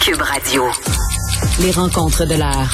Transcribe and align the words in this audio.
Cube 0.00 0.22
Radio. 0.22 0.64
Les 1.60 1.72
rencontres 1.72 2.24
de 2.26 2.34
l'heure. 2.34 2.70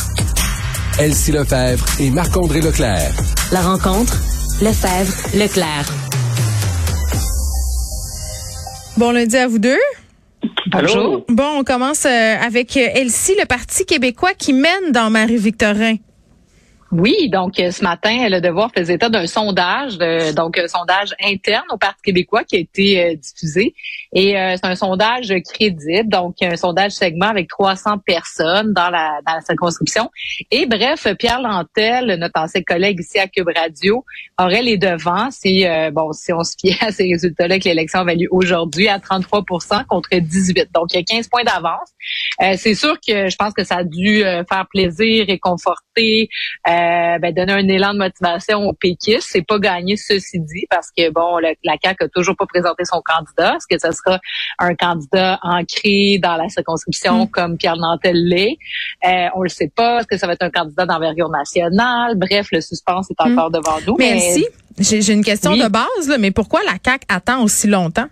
Elsie 1.00 1.32
Lefebvre 1.32 1.84
et 1.98 2.10
Marc-André 2.10 2.60
Leclerc. 2.60 3.10
La 3.50 3.62
rencontre, 3.62 4.14
Lefebvre, 4.62 5.12
Leclerc. 5.34 5.86
Bon 8.96 9.10
lundi 9.10 9.36
à 9.36 9.48
vous 9.48 9.58
deux. 9.58 9.76
Bonjour. 10.70 11.24
Bon, 11.28 11.58
on 11.58 11.64
commence 11.64 12.06
euh, 12.06 12.36
avec 12.40 12.76
euh, 12.76 12.88
Elsie, 12.94 13.34
le 13.38 13.46
Parti 13.46 13.84
québécois 13.84 14.34
qui 14.34 14.52
mène 14.52 14.92
dans 14.92 15.10
Marie-Victorin. 15.10 15.96
Oui, 16.92 17.28
donc 17.30 17.58
euh, 17.58 17.70
ce 17.72 17.82
matin, 17.82 18.28
Le 18.28 18.40
Devoir 18.40 18.70
faisait 18.76 18.94
état 18.94 19.08
d'un 19.08 19.26
sondage, 19.26 19.98
donc 20.34 20.56
un 20.56 20.68
sondage 20.68 21.14
interne 21.22 21.64
au 21.72 21.76
Parti 21.76 22.00
québécois 22.04 22.44
qui 22.44 22.56
a 22.56 22.58
été 22.60 23.02
euh, 23.02 23.14
diffusé. 23.16 23.74
Et 24.12 24.38
euh, 24.38 24.56
c'est 24.56 24.66
un 24.66 24.74
sondage 24.74 25.32
crédible, 25.52 26.08
donc 26.08 26.36
un 26.42 26.56
sondage 26.56 26.92
segment 26.92 27.26
avec 27.26 27.48
300 27.48 27.98
personnes 27.98 28.72
dans 28.72 28.90
la, 28.90 29.20
dans 29.26 29.34
la 29.34 29.40
circonscription. 29.40 30.10
Et 30.50 30.66
bref, 30.66 31.06
Pierre 31.18 31.40
Lantel, 31.40 32.18
notre 32.18 32.40
ancien 32.40 32.62
collègue 32.62 33.00
ici 33.00 33.18
à 33.18 33.26
Cube 33.28 33.48
Radio, 33.54 34.04
aurait 34.38 34.62
les 34.62 34.78
devants 34.78 35.30
si, 35.30 35.64
bon, 35.92 36.12
si 36.12 36.32
on 36.32 36.42
se 36.42 36.54
fie 36.60 36.76
à 36.80 36.92
ces 36.92 37.04
résultats-là 37.04 37.58
que 37.58 37.64
l'élection 37.64 38.00
a 38.00 38.14
lieu 38.14 38.28
aujourd'hui 38.30 38.88
à 38.88 38.98
33% 38.98 39.86
contre 39.86 40.08
18. 40.12 40.68
Donc, 40.72 40.92
il 40.92 40.96
y 40.96 41.00
a 41.00 41.02
15 41.02 41.28
points 41.28 41.44
d'avance. 41.44 41.90
c'est 42.58 42.74
sûr 42.74 42.96
que 43.06 43.28
je 43.28 43.36
pense 43.36 43.52
que 43.54 43.64
ça 43.64 43.76
a 43.76 43.84
dû 43.84 44.20
faire 44.20 44.66
plaisir 44.70 45.24
et 45.28 45.38
conforter 45.38 45.86
euh, 46.68 47.18
ben, 47.18 47.32
donner 47.32 47.52
un 47.52 47.68
élan 47.68 47.94
de 47.94 47.98
motivation 47.98 48.64
aux 48.66 48.72
péquistes. 48.72 49.28
C'est 49.30 49.46
pas 49.46 49.58
gagné, 49.58 49.96
ceci 49.96 50.40
dit, 50.40 50.66
parce 50.68 50.90
que 50.96 51.10
bon, 51.10 51.38
la 51.38 51.74
CAQ 51.82 52.04
a 52.04 52.08
toujours 52.08 52.36
pas 52.36 52.46
présenté 52.46 52.84
son 52.84 53.00
candidat. 53.04 53.56
Est-ce 53.56 53.66
que 53.68 53.78
ce 53.78 53.95
sera 53.96 54.20
un 54.58 54.74
candidat 54.74 55.38
ancré 55.42 56.18
dans 56.22 56.36
la 56.36 56.48
circonscription 56.48 57.24
mm. 57.24 57.30
comme 57.30 57.56
Pierre 57.56 57.76
Nantel 57.76 58.16
l'est? 58.16 58.56
Euh, 59.06 59.28
on 59.34 59.42
le 59.42 59.48
sait 59.48 59.70
pas. 59.74 60.00
Est-ce 60.00 60.06
que 60.06 60.18
ça 60.18 60.26
va 60.26 60.34
être 60.34 60.42
un 60.42 60.50
candidat 60.50 60.86
d'envergure 60.86 61.28
nationale? 61.28 62.16
Bref, 62.16 62.48
le 62.52 62.60
suspense 62.60 63.10
est 63.10 63.20
encore 63.20 63.50
mm. 63.50 63.54
devant 63.54 63.76
nous. 63.86 63.96
Mais, 63.98 64.20
si, 64.78 65.02
j'ai 65.02 65.12
une 65.12 65.24
question 65.24 65.56
de 65.56 65.68
base, 65.68 66.08
là, 66.08 66.18
mais 66.18 66.30
pourquoi 66.30 66.60
la 66.64 66.74
CAQ 66.84 67.04
attend 67.08 67.42
aussi 67.42 67.66
longtemps? 67.66 68.08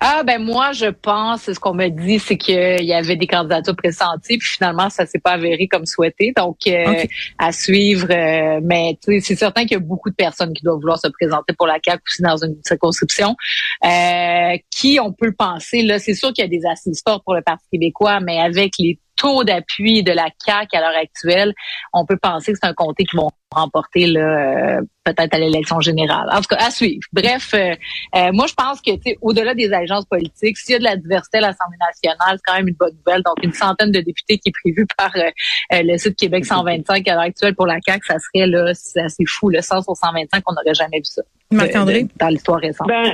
Ah 0.00 0.22
ben 0.24 0.42
moi 0.42 0.72
je 0.72 0.86
pense 0.86 1.52
ce 1.52 1.58
qu'on 1.58 1.74
me 1.74 1.88
dit 1.88 2.18
c'est 2.18 2.36
qu'il 2.36 2.84
y 2.84 2.92
avait 2.92 3.16
des 3.16 3.26
candidatures 3.26 3.76
pressenties 3.76 4.38
puis 4.38 4.48
finalement 4.48 4.90
ça 4.90 5.06
s'est 5.06 5.18
pas 5.18 5.32
avéré 5.32 5.68
comme 5.68 5.86
souhaité. 5.86 6.32
Donc 6.36 6.58
euh, 6.66 7.04
à 7.38 7.52
suivre 7.52 8.08
euh, 8.10 8.60
mais 8.62 8.98
c'est 9.02 9.36
certain 9.36 9.62
qu'il 9.62 9.72
y 9.72 9.76
a 9.76 9.80
beaucoup 9.80 10.10
de 10.10 10.14
personnes 10.14 10.52
qui 10.52 10.62
doivent 10.62 10.80
vouloir 10.80 10.98
se 10.98 11.08
présenter 11.08 11.54
pour 11.54 11.66
la 11.66 11.78
CAQ 11.84 12.02
aussi 12.06 12.22
dans 12.22 12.36
une 12.36 12.56
circonscription. 12.64 13.36
Euh, 13.84 14.56
qui 14.70 14.98
on 15.00 15.12
peut 15.12 15.26
le 15.26 15.34
penser 15.34 15.82
là? 15.82 15.98
C'est 15.98 16.14
sûr 16.14 16.32
qu'il 16.32 16.44
y 16.44 16.46
a 16.46 16.50
des 16.50 16.66
assises 16.66 17.02
fortes 17.06 17.24
pour 17.24 17.34
le 17.34 17.42
Parti 17.42 17.66
québécois 17.72 18.20
mais 18.20 18.38
avec 18.38 18.72
les 18.78 18.98
taux 19.16 19.44
d'appui 19.44 20.02
de 20.02 20.12
la 20.12 20.28
CAQ 20.44 20.76
à 20.76 20.80
l'heure 20.80 21.00
actuelle, 21.00 21.52
on 21.92 22.06
peut 22.06 22.18
penser 22.20 22.52
que 22.52 22.58
c'est 22.60 22.68
un 22.68 22.74
comté 22.74 23.04
qui 23.04 23.16
vont 23.16 23.30
remporter 23.54 24.06
là, 24.06 24.78
euh, 24.78 24.80
peut-être 25.04 25.34
à 25.34 25.38
l'élection 25.38 25.80
générale. 25.80 26.28
En 26.32 26.40
tout 26.40 26.54
cas, 26.54 26.58
à 26.66 26.70
suivre. 26.70 27.02
Bref, 27.12 27.52
euh, 27.54 27.74
euh, 28.16 28.30
moi 28.32 28.46
je 28.46 28.54
pense 28.54 28.80
que 28.80 28.90
au-delà 29.20 29.54
des 29.54 29.72
agences 29.72 30.04
politiques, 30.04 30.56
s'il 30.56 30.74
y 30.74 30.76
a 30.76 30.78
de 30.78 30.84
la 30.84 30.96
diversité 30.96 31.38
à 31.38 31.42
l'Assemblée 31.42 31.78
nationale, 31.80 32.36
c'est 32.36 32.42
quand 32.46 32.56
même 32.56 32.68
une 32.68 32.74
bonne 32.74 32.94
nouvelle. 32.94 33.22
Donc 33.22 33.36
une 33.42 33.52
centaine 33.52 33.90
de 33.90 34.00
députés 34.00 34.38
qui 34.38 34.50
est 34.50 34.52
prévu 34.62 34.86
par 34.96 35.12
le 35.72 35.98
site 35.98 36.16
Québec 36.16 36.44
125 36.44 37.08
à 37.08 37.12
l'heure 37.12 37.22
actuelle 37.22 37.54
pour 37.54 37.66
la 37.66 37.78
CAQ, 37.84 38.06
ça 38.06 38.16
serait 38.18 38.46
là, 38.46 38.72
c'est 38.74 39.00
assez 39.00 39.24
fou, 39.26 39.48
le 39.48 39.60
100 39.60 39.82
sur 39.82 39.96
125, 39.96 40.42
on 40.46 40.52
n'aurait 40.52 40.74
jamais 40.74 40.98
vu 40.98 41.04
ça. 41.04 41.22
Marc-André? 41.52 42.06
Dans 42.16 42.28
l'histoire 42.28 42.60
récente. 42.60 42.86
Ben, 42.86 43.12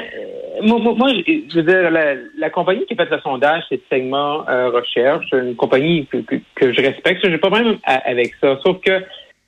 moi, 0.63 0.79
moi, 0.79 1.11
je 1.27 1.55
veux 1.55 1.63
dire, 1.63 1.91
la, 1.91 2.51
compagnie 2.51 2.85
qui 2.85 2.95
a 2.95 2.97
fait 2.97 3.11
le 3.11 3.21
sondage, 3.21 3.63
c'est 3.69 3.81
Segment 3.91 4.45
Recherche, 4.47 5.27
une 5.33 5.57
compagnie 5.57 6.07
que, 6.07 6.19
que, 6.19 6.73
je 6.73 6.81
respecte. 6.83 7.25
Je 7.25 7.31
n'ai 7.31 7.39
pas 7.39 7.51
même 7.51 7.79
avec 7.85 8.35
ça. 8.43 8.59
Sauf 8.63 8.81
que 8.81 9.03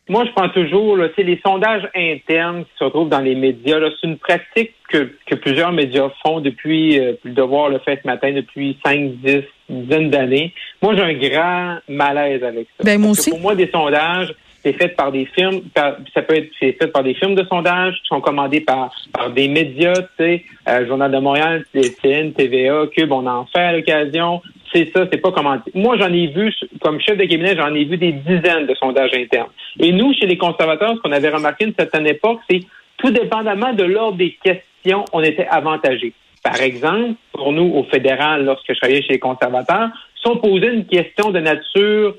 moi, 0.08 0.24
je 0.24 0.32
pense 0.32 0.52
toujours, 0.52 0.96
là, 0.96 1.08
les 1.16 1.40
sondages 1.44 1.88
internes 1.94 2.64
qui 2.64 2.78
se 2.78 2.84
retrouvent 2.84 3.08
dans 3.08 3.20
les 3.20 3.34
médias, 3.34 3.78
c'est 4.00 4.06
une 4.06 4.18
pratique 4.18 4.72
que, 4.88 5.10
que 5.26 5.34
plusieurs 5.34 5.72
médias 5.72 6.08
font 6.22 6.40
depuis, 6.40 6.98
euh, 6.98 7.12
le 7.24 7.32
devoir 7.32 7.68
le 7.68 7.78
fait 7.78 8.00
ce 8.02 8.06
matin, 8.06 8.32
depuis 8.32 8.78
5, 8.84 9.16
10, 9.22 9.42
dizaines 9.68 10.10
d'années. 10.10 10.54
Moi, 10.82 10.96
j'ai 10.96 11.02
un 11.02 11.14
grand 11.14 11.78
malaise 11.88 12.42
avec 12.42 12.68
ça. 12.76 12.84
Ben, 12.84 13.00
moi 13.00 13.10
aussi. 13.10 13.30
Pour 13.30 13.40
moi, 13.40 13.54
des 13.54 13.68
sondages, 13.70 14.34
c'est 14.62 14.72
fait 14.72 14.88
par 14.88 15.12
des 15.12 15.26
firmes, 15.26 15.60
ça 15.76 16.22
peut 16.22 16.36
être 16.36 16.50
fait 16.58 16.72
par 16.92 17.02
des 17.02 17.14
firmes 17.14 17.34
de 17.34 17.44
sondage 17.44 17.94
qui 18.02 18.08
sont 18.08 18.20
commandées 18.20 18.60
par, 18.60 18.90
par 19.12 19.30
des 19.30 19.48
médias, 19.48 19.94
tu 19.94 20.08
sais, 20.18 20.44
euh, 20.68 20.86
Journal 20.86 21.12
de 21.12 21.18
Montréal, 21.18 21.64
CN, 21.72 22.32
TVA, 22.32 22.86
Cube, 22.96 23.12
on 23.12 23.26
en 23.26 23.46
fait 23.46 23.60
à 23.60 23.72
l'occasion. 23.72 24.42
C'est 24.72 24.90
ça, 24.94 25.06
c'est 25.10 25.20
pas 25.20 25.32
commenté. 25.32 25.70
Moi, 25.74 25.96
j'en 25.98 26.12
ai 26.12 26.26
vu, 26.26 26.52
comme 26.80 27.00
chef 27.00 27.16
de 27.16 27.24
cabinet, 27.24 27.56
j'en 27.56 27.74
ai 27.74 27.84
vu 27.84 27.96
des 27.96 28.12
dizaines 28.12 28.66
de 28.66 28.74
sondages 28.74 29.14
internes. 29.14 29.50
Et 29.78 29.92
nous, 29.92 30.12
chez 30.14 30.26
les 30.26 30.36
conservateurs, 30.36 30.94
ce 30.96 31.00
qu'on 31.00 31.12
avait 31.12 31.30
remarqué 31.30 31.64
une 31.64 31.74
certaine 31.78 32.06
époque, 32.06 32.40
c'est 32.50 32.60
tout 32.98 33.10
dépendamment 33.10 33.72
de 33.72 33.84
l'ordre 33.84 34.18
des 34.18 34.36
questions, 34.42 35.04
on 35.12 35.22
était 35.22 35.46
avantagés. 35.46 36.12
Par 36.42 36.60
exemple, 36.60 37.14
pour 37.32 37.52
nous, 37.52 37.72
au 37.74 37.84
fédéral, 37.84 38.44
lorsque 38.44 38.72
je 38.72 38.78
travaillais 38.78 39.02
chez 39.02 39.14
les 39.14 39.18
conservateurs, 39.18 39.88
si 40.20 40.28
on 40.28 40.36
posait 40.36 40.74
une 40.74 40.86
question 40.86 41.30
de 41.30 41.40
nature 41.40 42.14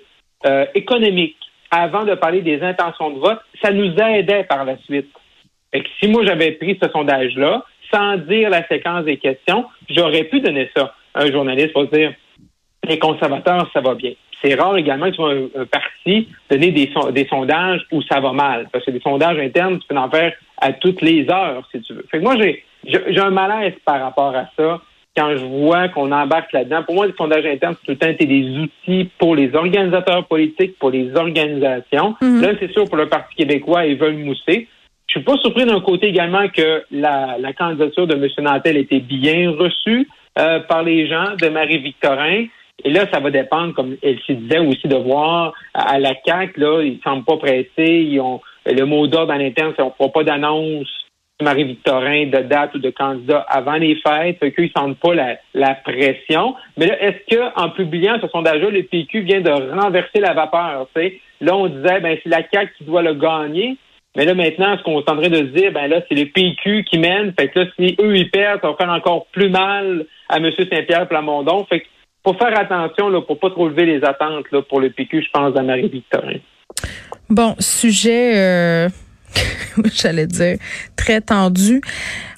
euh, 0.45 0.65
économique, 0.73 1.37
avant 1.71 2.03
de 2.03 2.15
parler 2.15 2.41
des 2.41 2.61
intentions 2.61 3.11
de 3.11 3.19
vote, 3.19 3.39
ça 3.61 3.71
nous 3.71 3.93
aidait 3.95 4.43
par 4.43 4.65
la 4.65 4.77
suite. 4.79 5.09
Et 5.73 5.83
si 5.99 6.07
moi 6.07 6.25
j'avais 6.25 6.51
pris 6.53 6.77
ce 6.81 6.89
sondage-là, 6.89 7.63
sans 7.91 8.17
dire 8.17 8.49
la 8.49 8.67
séquence 8.67 9.05
des 9.05 9.17
questions, 9.17 9.65
j'aurais 9.89 10.23
pu 10.23 10.41
donner 10.41 10.69
ça 10.75 10.95
à 11.13 11.23
un 11.23 11.31
journaliste 11.31 11.73
pour 11.73 11.87
dire 11.87 12.13
les 12.87 12.99
conservateurs, 12.99 13.69
ça 13.73 13.81
va 13.81 13.95
bien. 13.95 14.11
C'est 14.41 14.55
rare 14.55 14.77
également 14.77 15.11
que 15.11 15.15
tu 15.15 15.21
un, 15.21 15.61
un, 15.61 15.65
parti 15.65 16.29
donner 16.49 16.71
des, 16.71 16.89
des 17.11 17.27
sondages 17.27 17.81
où 17.91 18.01
ça 18.03 18.19
va 18.19 18.31
mal. 18.31 18.67
Parce 18.71 18.85
que 18.85 18.91
des 18.91 19.01
sondages 19.01 19.37
internes, 19.37 19.79
tu 19.79 19.87
peux 19.87 19.97
en 19.97 20.09
faire 20.09 20.33
à 20.57 20.71
toutes 20.73 21.01
les 21.01 21.29
heures, 21.29 21.67
si 21.71 21.81
tu 21.81 21.93
veux. 21.93 22.05
Fait 22.09 22.19
que 22.19 22.23
moi, 22.23 22.37
j'ai, 22.37 22.63
j'ai 22.85 23.19
un 23.19 23.31
malaise 23.31 23.73
par 23.85 23.99
rapport 24.01 24.33
à 24.35 24.45
ça 24.57 24.81
quand 25.17 25.35
je 25.35 25.43
vois 25.43 25.89
qu'on 25.89 26.11
embarque 26.11 26.53
là-dedans. 26.53 26.83
Pour 26.83 26.95
moi, 26.95 27.07
les 27.07 27.13
sondages 27.13 27.45
internes, 27.45 27.75
c'est 27.79 27.85
tout 27.85 27.91
le 27.91 27.97
temps 27.97 28.07
été 28.07 28.25
des 28.25 28.57
outils 28.57 29.09
pour 29.17 29.35
les 29.35 29.53
organisateurs 29.53 30.25
politiques, 30.25 30.77
pour 30.79 30.91
les 30.91 31.13
organisations. 31.15 32.15
Mhm. 32.21 32.41
Là, 32.41 32.49
c'est 32.59 32.71
sûr, 32.71 32.85
pour 32.85 32.97
le 32.97 33.07
Parti 33.07 33.35
québécois, 33.35 33.85
ils 33.85 33.97
veulent 33.97 34.17
mousser. 34.17 34.67
Je 35.07 35.17
suis 35.17 35.23
pas 35.23 35.37
surpris 35.37 35.65
d'un 35.65 35.81
côté 35.81 36.07
également 36.07 36.47
que 36.49 36.83
la, 36.91 37.37
la 37.39 37.51
candidature 37.53 38.05
de 38.05 38.15
M. 38.15 38.27
Nantel 38.39 38.77
était 38.77 38.99
bien 38.99 39.51
reçue 39.51 40.07
euh, 40.37 40.59
par 40.59 40.83
les 40.83 41.07
gens 41.07 41.35
de 41.41 41.49
Marie-Victorin. 41.49 42.45
Et 42.83 42.89
là, 42.89 43.05
ça 43.11 43.19
va 43.19 43.31
dépendre, 43.31 43.73
comme 43.73 43.97
elle 44.01 44.19
se 44.27 44.33
disait 44.33 44.59
aussi, 44.59 44.87
de 44.87 44.95
voir 44.95 45.53
à 45.73 45.99
la 45.99 46.13
CAQ, 46.25 46.59
là, 46.59 46.81
ils 46.81 46.99
semblent 47.03 47.25
pas 47.25 47.37
pressés. 47.37 47.67
Ils 47.77 48.19
ont 48.19 48.41
le 48.65 48.85
mot 48.85 49.07
d'ordre 49.07 49.33
en 49.33 49.39
interne, 49.39 49.73
c'est 49.75 49.81
on 49.81 49.87
ne 49.87 49.91
fera 49.97 50.09
pas 50.09 50.23
d'annonce 50.23 50.87
Marie-Victorin 51.41 52.27
de 52.27 52.39
date 52.39 52.75
ou 52.75 52.79
de 52.79 52.89
candidat 52.89 53.45
avant 53.47 53.75
les 53.75 53.95
fêtes, 53.95 54.39
fait 54.39 54.51
qu'ils 54.51 54.65
ne 54.65 54.69
sentent 54.69 54.99
pas 54.99 55.13
la, 55.53 55.75
pression. 55.75 56.55
Mais 56.77 56.87
là, 56.87 57.01
est-ce 57.01 57.35
que 57.35 57.41
en 57.55 57.69
publiant 57.69 58.17
ce 58.21 58.27
sondage-là, 58.27 58.69
le 58.69 58.83
PQ 58.83 59.21
vient 59.21 59.41
de 59.41 59.49
renverser 59.49 60.19
la 60.19 60.33
vapeur? 60.33 60.87
Là, 61.41 61.55
on 61.55 61.67
disait 61.67 62.01
ben 62.01 62.17
c'est 62.21 62.29
la 62.29 62.43
CAQ 62.51 62.73
qui 62.77 62.83
doit 62.83 63.01
le 63.01 63.13
gagner. 63.13 63.77
Mais 64.17 64.25
là, 64.25 64.33
maintenant, 64.33 64.75
ce 64.77 64.83
qu'on 64.83 64.99
est 64.99 65.09
en 65.09 65.15
train 65.15 65.29
de 65.29 65.35
se 65.35 65.53
dire, 65.53 65.71
ben 65.71 65.87
là, 65.87 66.01
c'est 66.09 66.15
le 66.15 66.25
PQ 66.25 66.83
qui 66.83 66.97
mène. 66.97 67.33
Fait 67.39 67.47
que 67.47 67.59
là, 67.59 67.65
si 67.77 67.95
eux, 68.01 68.17
ils 68.17 68.29
perdent, 68.29 68.59
ça 68.59 68.67
va 68.67 68.75
faire 68.75 68.89
encore 68.89 69.27
plus 69.27 69.49
mal 69.49 70.05
à 70.27 70.37
M. 70.37 70.51
Saint-Pierre 70.57 71.07
Plamondon. 71.07 71.65
Faut 72.23 72.33
faire 72.33 72.57
attention 72.57 73.09
là, 73.09 73.21
pour 73.21 73.39
pas 73.39 73.49
trop 73.49 73.67
lever 73.67 73.85
les 73.85 74.03
attentes 74.03 74.45
là, 74.51 74.61
pour 74.61 74.79
le 74.79 74.89
PQ, 74.89 75.23
je 75.23 75.29
pense, 75.31 75.55
à 75.55 75.61
Marie-Victorin. 75.61 76.37
Bon, 77.29 77.55
sujet 77.59 78.37
euh, 78.37 78.89
j'allais 79.93 80.27
dire, 80.27 80.57
très 80.95 81.21
tendu. 81.21 81.81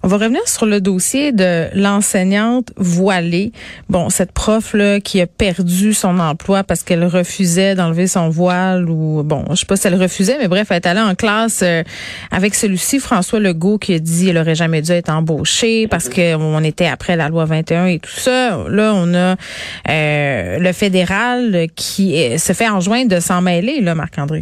On 0.04 0.08
va 0.08 0.18
revenir 0.18 0.48
sur 0.48 0.66
le 0.66 0.82
dossier 0.82 1.32
de 1.32 1.68
l'enseignante 1.76 2.72
voilée. 2.76 3.52
Bon, 3.88 4.10
cette 4.10 4.32
prof 4.32 4.74
là 4.74 5.00
qui 5.00 5.22
a 5.22 5.28
perdu 5.28 5.94
son 5.94 6.20
emploi 6.20 6.64
parce 6.64 6.82
qu'elle 6.82 7.06
refusait 7.06 7.76
d'enlever 7.76 8.08
son 8.08 8.30
voile 8.30 8.90
ou 8.90 9.22
bon, 9.24 9.46
je 9.52 9.58
sais 9.58 9.66
pas 9.68 9.76
si 9.76 9.86
elle 9.86 10.02
refusait, 10.02 10.38
mais 10.40 10.48
bref, 10.48 10.68
elle 10.72 10.78
est 10.78 10.88
allée 10.88 11.02
en 11.02 11.14
classe 11.14 11.62
euh, 11.62 11.84
avec 12.32 12.56
celui-ci, 12.56 13.00
François 13.00 13.40
Legault, 13.40 13.78
qui 13.78 13.94
a 13.94 14.00
dit 14.00 14.26
qu'elle 14.26 14.40
aurait 14.40 14.56
jamais 14.56 14.82
dû 14.82 14.92
être 14.92 15.10
embauchée 15.10 15.88
parce 15.88 16.10
qu'on 16.10 16.64
était 16.64 16.88
après 16.88 17.16
la 17.16 17.30
loi 17.30 17.46
21 17.46 17.86
et 17.86 18.00
tout 18.00 18.10
ça. 18.10 18.58
Là, 18.70 18.94
on 18.96 19.14
a 19.14 19.36
euh, 19.88 20.58
le 20.58 20.72
fédéral 20.74 21.68
qui 21.76 22.40
se 22.40 22.54
fait 22.54 22.70
enjoindre 22.70 23.16
de 23.16 23.20
s'en 23.20 23.42
mêler, 23.42 23.82
là, 23.82 23.94
Marc-André. 23.94 24.42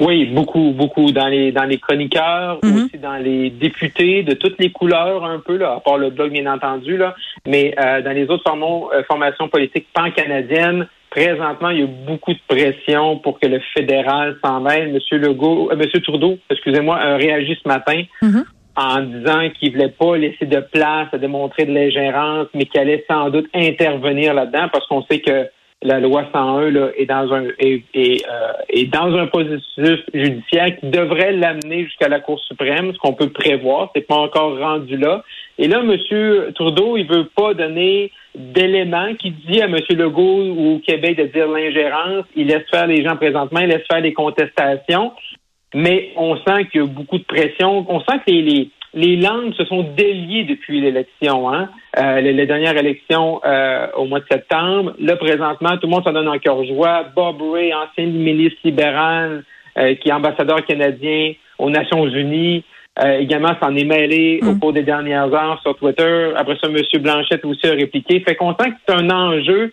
Oui, 0.00 0.24
beaucoup, 0.24 0.72
beaucoup 0.72 1.12
dans 1.12 1.28
les 1.28 1.52
dans 1.52 1.64
les 1.64 1.78
chroniqueurs, 1.78 2.58
mhm. 2.62 2.74
aussi 2.74 2.98
dans 2.98 3.16
les 3.16 3.50
députés 3.50 4.22
de 4.22 4.32
toutes 4.32 4.58
les 4.58 4.72
couleurs 4.72 5.24
un 5.24 5.40
peu 5.40 5.58
là, 5.58 5.74
à 5.74 5.80
part 5.80 5.98
le 5.98 6.08
blog 6.08 6.32
bien 6.32 6.50
entendu 6.50 6.96
là, 6.96 7.14
mais 7.46 7.74
euh, 7.78 8.00
dans 8.00 8.12
les 8.12 8.24
autres 8.30 8.50
euh, 8.50 9.02
formations 9.04 9.48
politiques 9.48 9.88
pan-canadiennes, 9.92 10.88
présentement 11.10 11.68
il 11.68 11.80
y 11.80 11.82
a 11.82 11.86
beaucoup 11.86 12.32
de 12.32 12.40
pression 12.48 13.18
pour 13.18 13.38
que 13.38 13.46
le 13.46 13.60
fédéral 13.76 14.38
s'en 14.42 14.60
mêle. 14.60 14.90
Monsieur 14.90 15.18
Legault, 15.18 15.70
euh, 15.70 15.76
Monsieur 15.76 16.00
Trudeau, 16.00 16.38
excusez-moi, 16.48 16.96
a 16.96 17.16
réagi 17.16 17.58
ce 17.62 17.68
matin. 17.68 18.02
Mhm. 18.22 18.44
en 18.76 19.02
disant 19.02 19.50
qu'il 19.50 19.72
voulait 19.72 19.90
pas 19.90 20.16
laisser 20.16 20.46
de 20.46 20.60
place 20.60 21.08
à 21.12 21.18
démontrer 21.18 21.66
de 21.66 21.72
l'ingérence, 21.74 22.46
mais 22.54 22.64
qu'il 22.64 22.80
allait 22.80 23.04
sans 23.10 23.28
doute 23.28 23.48
intervenir 23.52 24.32
là-dedans 24.32 24.68
parce 24.72 24.86
qu'on 24.86 25.02
sait 25.02 25.20
que 25.20 25.50
la 25.82 25.98
loi 25.98 26.24
101 26.32 26.70
là, 26.70 26.90
est 26.96 27.06
dans 27.06 27.32
un 27.32 27.44
est, 27.58 27.84
est, 27.94 28.26
euh, 28.28 28.52
est 28.68 28.86
dans 28.86 29.16
un 29.16 29.26
processus 29.26 30.00
judiciaire 30.12 30.78
qui 30.78 30.86
devrait 30.90 31.32
l'amener 31.32 31.84
jusqu'à 31.84 32.08
la 32.08 32.20
Cour 32.20 32.38
suprême, 32.40 32.92
ce 32.92 32.98
qu'on 32.98 33.14
peut 33.14 33.30
prévoir. 33.30 33.90
C'est 33.94 34.06
pas 34.06 34.16
encore 34.16 34.58
rendu 34.58 34.96
là. 34.98 35.24
Et 35.58 35.68
là, 35.68 35.80
M. 35.80 36.52
Trudeau, 36.54 36.96
il 36.96 37.06
veut 37.06 37.28
pas 37.34 37.54
donner 37.54 38.12
d'éléments 38.34 39.14
qui 39.14 39.30
dit 39.30 39.60
à 39.62 39.66
M. 39.66 39.76
Legault 39.90 40.54
ou 40.54 40.74
au 40.74 40.78
Québec 40.80 41.16
de 41.16 41.24
dire 41.24 41.48
l'ingérence. 41.48 42.24
Il 42.36 42.48
laisse 42.48 42.68
faire 42.70 42.86
les 42.86 43.02
gens 43.02 43.16
présentement, 43.16 43.60
il 43.60 43.68
laisse 43.68 43.86
faire 43.90 44.02
les 44.02 44.12
contestations. 44.12 45.12
Mais 45.74 46.10
on 46.16 46.36
sent 46.36 46.66
qu'il 46.70 46.80
y 46.80 46.84
a 46.84 46.86
beaucoup 46.86 47.18
de 47.18 47.24
pression. 47.24 47.86
On 47.88 48.00
sent 48.00 48.18
que 48.26 48.30
les, 48.30 48.42
les 48.42 48.70
les 48.94 49.16
langues 49.16 49.54
se 49.54 49.64
sont 49.64 49.82
déliées 49.96 50.44
depuis 50.44 50.80
l'élection, 50.80 51.52
hein? 51.52 51.68
Euh, 51.98 52.20
les, 52.20 52.46
dernières 52.46 52.76
élections 52.76 53.40
euh, 53.44 53.86
au 53.96 54.04
mois 54.04 54.20
de 54.20 54.26
septembre. 54.30 54.94
Là, 54.98 55.16
présentement, 55.16 55.76
tout 55.76 55.86
le 55.86 55.88
monde 55.88 56.04
s'en 56.04 56.12
donne 56.12 56.28
en 56.28 56.38
cœur 56.38 56.64
joie. 56.64 57.04
Bob 57.14 57.40
Ray, 57.40 57.72
ancien 57.74 58.06
ministre 58.06 58.58
libéral, 58.64 59.44
euh, 59.78 59.94
qui 59.94 60.08
est 60.08 60.12
ambassadeur 60.12 60.64
canadien 60.64 61.32
aux 61.58 61.70
Nations 61.70 62.06
Unies, 62.06 62.64
également 63.02 63.52
s'en 63.62 63.74
est 63.76 63.84
mêlé 63.84 64.40
au 64.42 64.52
mm. 64.52 64.60
cours 64.60 64.72
des 64.72 64.82
dernières 64.82 65.32
heures 65.32 65.60
sur 65.62 65.74
Twitter. 65.76 66.32
Après 66.36 66.56
ça, 66.60 66.68
M. 66.68 66.76
Blanchette 67.00 67.44
aussi 67.44 67.66
a 67.66 67.72
répliqué. 67.72 68.20
Fait 68.20 68.34
qu'on 68.34 68.54
sent 68.54 68.70
que 68.70 68.76
c'est 68.86 68.94
un 68.94 69.10
enjeu 69.10 69.72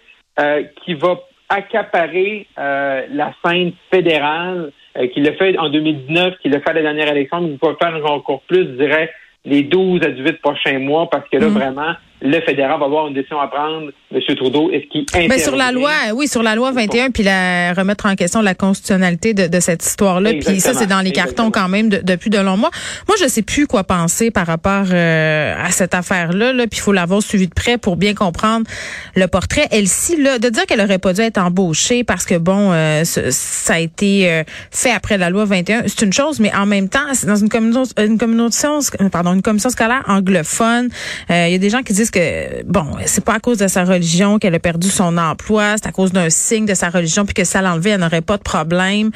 qui 0.85 0.93
va 0.93 1.19
accaparer 1.49 2.47
la 2.57 3.33
scène 3.43 3.73
fédérale 3.91 4.71
euh, 4.97 5.07
qui 5.07 5.21
l'a 5.21 5.33
fait 5.33 5.57
en 5.59 5.69
2019, 5.69 6.35
qui 6.41 6.49
l'a 6.49 6.59
fait 6.59 6.71
à 6.71 6.73
la 6.73 6.81
dernière 6.81 7.09
élection, 7.09 7.41
mais 7.41 7.49
il 7.49 7.59
peut 7.59 7.75
faire 7.79 7.93
encore 8.11 8.41
plus, 8.47 8.63
je 8.63 8.83
dirais, 8.83 9.11
les 9.45 9.61
12 9.63 10.01
à 10.03 10.09
18 10.09 10.41
prochains 10.41 10.79
mois, 10.79 11.07
parce 11.09 11.27
que 11.29 11.37
là, 11.37 11.49
mm. 11.49 11.53
vraiment, 11.53 11.93
le 12.21 12.39
fédéral 12.41 12.79
va 12.79 12.85
avoir 12.85 13.07
une 13.07 13.13
décision 13.13 13.39
à 13.39 13.47
prendre, 13.47 13.91
M. 14.09 14.21
Trudeau. 14.37 14.71
Est-ce 14.71 14.87
qu'il 14.87 15.27
Mais 15.27 15.37
sur 15.37 15.57
la 15.57 15.73
loi, 15.73 15.91
oui, 16.13 16.29
sur 16.29 16.41
la 16.41 16.55
loi 16.55 16.71
21, 16.71 17.11
puis 17.11 17.23
la 17.23 17.73
remettre 17.73 18.05
en 18.05 18.15
question 18.15 18.41
la 18.41 18.55
constitutionnalité 18.55 19.33
de, 19.33 19.47
de 19.47 19.59
cette 19.59 19.85
histoire-là. 19.85 20.31
Puis 20.33 20.61
ça, 20.61 20.73
c'est 20.73 20.87
dans 20.87 21.01
les 21.01 21.11
cartons 21.11 21.51
quand 21.51 21.67
même 21.67 21.89
depuis 21.89 22.29
de 22.29 22.37
longs 22.37 22.55
mois. 22.55 22.71
Moi, 23.09 23.17
je 23.21 23.27
sais 23.27 23.41
plus 23.41 23.67
quoi 23.67 23.83
penser 23.83 24.31
par 24.31 24.47
rapport 24.47 24.85
euh, 24.91 25.53
à 25.61 25.71
cette 25.71 25.93
affaire-là. 25.93 26.53
Là, 26.53 26.67
puis 26.67 26.79
il 26.79 26.81
faut 26.81 26.93
l'avoir 26.93 27.21
suivi 27.21 27.47
de 27.47 27.53
près 27.53 27.77
pour 27.77 27.97
bien 27.97 28.13
comprendre 28.13 28.65
le 29.15 29.27
portrait. 29.27 29.67
Elsie, 29.71 30.15
là, 30.15 30.39
de 30.39 30.47
dire 30.47 30.65
qu'elle 30.65 30.81
aurait 30.81 30.99
pas 30.99 31.11
dû 31.11 31.21
être 31.21 31.37
embauchée 31.37 32.05
parce 32.05 32.23
que 32.23 32.35
bon, 32.35 32.71
euh, 32.71 33.03
ça 33.03 33.73
a 33.73 33.79
été 33.79 34.31
euh, 34.31 34.43
fait 34.71 34.91
après 34.91 35.17
la 35.17 35.29
loi 35.29 35.43
21, 35.43 35.83
c'est 35.87 36.03
une 36.03 36.13
chose, 36.13 36.39
mais 36.39 36.53
en 36.55 36.65
même 36.65 36.87
temps, 36.87 37.13
c'est 37.13 37.27
dans 37.27 37.35
une 37.35 37.49
communauté, 37.49 37.91
une 38.01 38.17
communauté, 38.17 38.67
pardon, 39.11 39.33
une 39.33 39.41
commission 39.41 39.69
scolaire 39.69 40.03
anglophone. 40.07 40.87
Il 41.29 41.51
y 41.51 41.55
a 41.55 41.57
des 41.57 41.69
gens 41.69 41.83
qui 41.83 41.91
disent 41.91 42.11
que 42.11 42.63
bon, 42.63 42.85
c'est 43.05 43.23
pas 43.23 43.33
à 43.33 43.39
cause 43.39 43.57
de 43.57 43.67
sa 43.67 43.83
religion 43.83 43.96
qu'elle 44.39 44.55
a 44.55 44.59
perdu 44.59 44.89
son 44.89 45.17
emploi, 45.17 45.75
c'est 45.77 45.87
à 45.87 45.91
cause 45.91 46.11
d'un 46.11 46.29
signe 46.29 46.65
de 46.65 46.73
sa 46.73 46.89
religion 46.89 47.25
puis 47.25 47.33
que 47.33 47.43
ça 47.43 47.61
l'enlevait, 47.61 47.91
elle 47.91 48.01
n'aurait 48.01 48.21
pas 48.21 48.37
de 48.37 48.43
problème. 48.43 49.11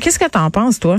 Qu'est-ce 0.00 0.18
que 0.18 0.28
t'en 0.28 0.50
penses 0.50 0.80
toi? 0.80 0.98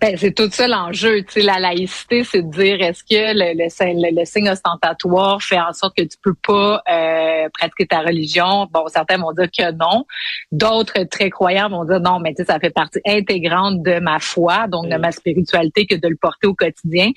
Ben, 0.00 0.16
c'est 0.16 0.32
tout 0.32 0.48
ça 0.50 0.68
l'enjeu. 0.68 1.22
Tu 1.22 1.32
sais, 1.32 1.42
la 1.42 1.58
laïcité, 1.58 2.24
c'est 2.24 2.42
de 2.42 2.50
dire 2.50 2.80
est-ce 2.80 3.02
que 3.02 3.32
le, 3.34 3.54
le, 3.54 4.20
le, 4.20 4.24
signe 4.24 4.48
ostentatoire 4.50 5.42
fait 5.42 5.60
en 5.60 5.72
sorte 5.72 5.96
que 5.96 6.02
tu 6.02 6.16
peux 6.22 6.34
pas 6.34 6.82
euh, 6.90 7.48
pratiquer 7.52 7.86
ta 7.86 8.00
religion? 8.00 8.68
Bon, 8.72 8.86
certains 8.88 9.18
vont 9.18 9.32
dire 9.32 9.48
que 9.50 9.72
non. 9.72 10.04
D'autres 10.52 11.04
très 11.04 11.30
croyants 11.30 11.68
vont 11.68 11.84
dire 11.84 12.00
non, 12.00 12.20
mais 12.20 12.34
tu 12.34 12.42
sais, 12.42 12.52
ça 12.52 12.58
fait 12.58 12.70
partie 12.70 13.00
intégrante 13.06 13.82
de 13.82 14.00
ma 14.00 14.18
foi, 14.18 14.66
donc 14.68 14.88
de 14.88 14.96
ma 14.96 15.12
spiritualité, 15.12 15.86
que 15.86 15.94
de 15.94 16.08
le 16.08 16.16
porter 16.16 16.46
au 16.46 16.54
quotidien. 16.54 17.10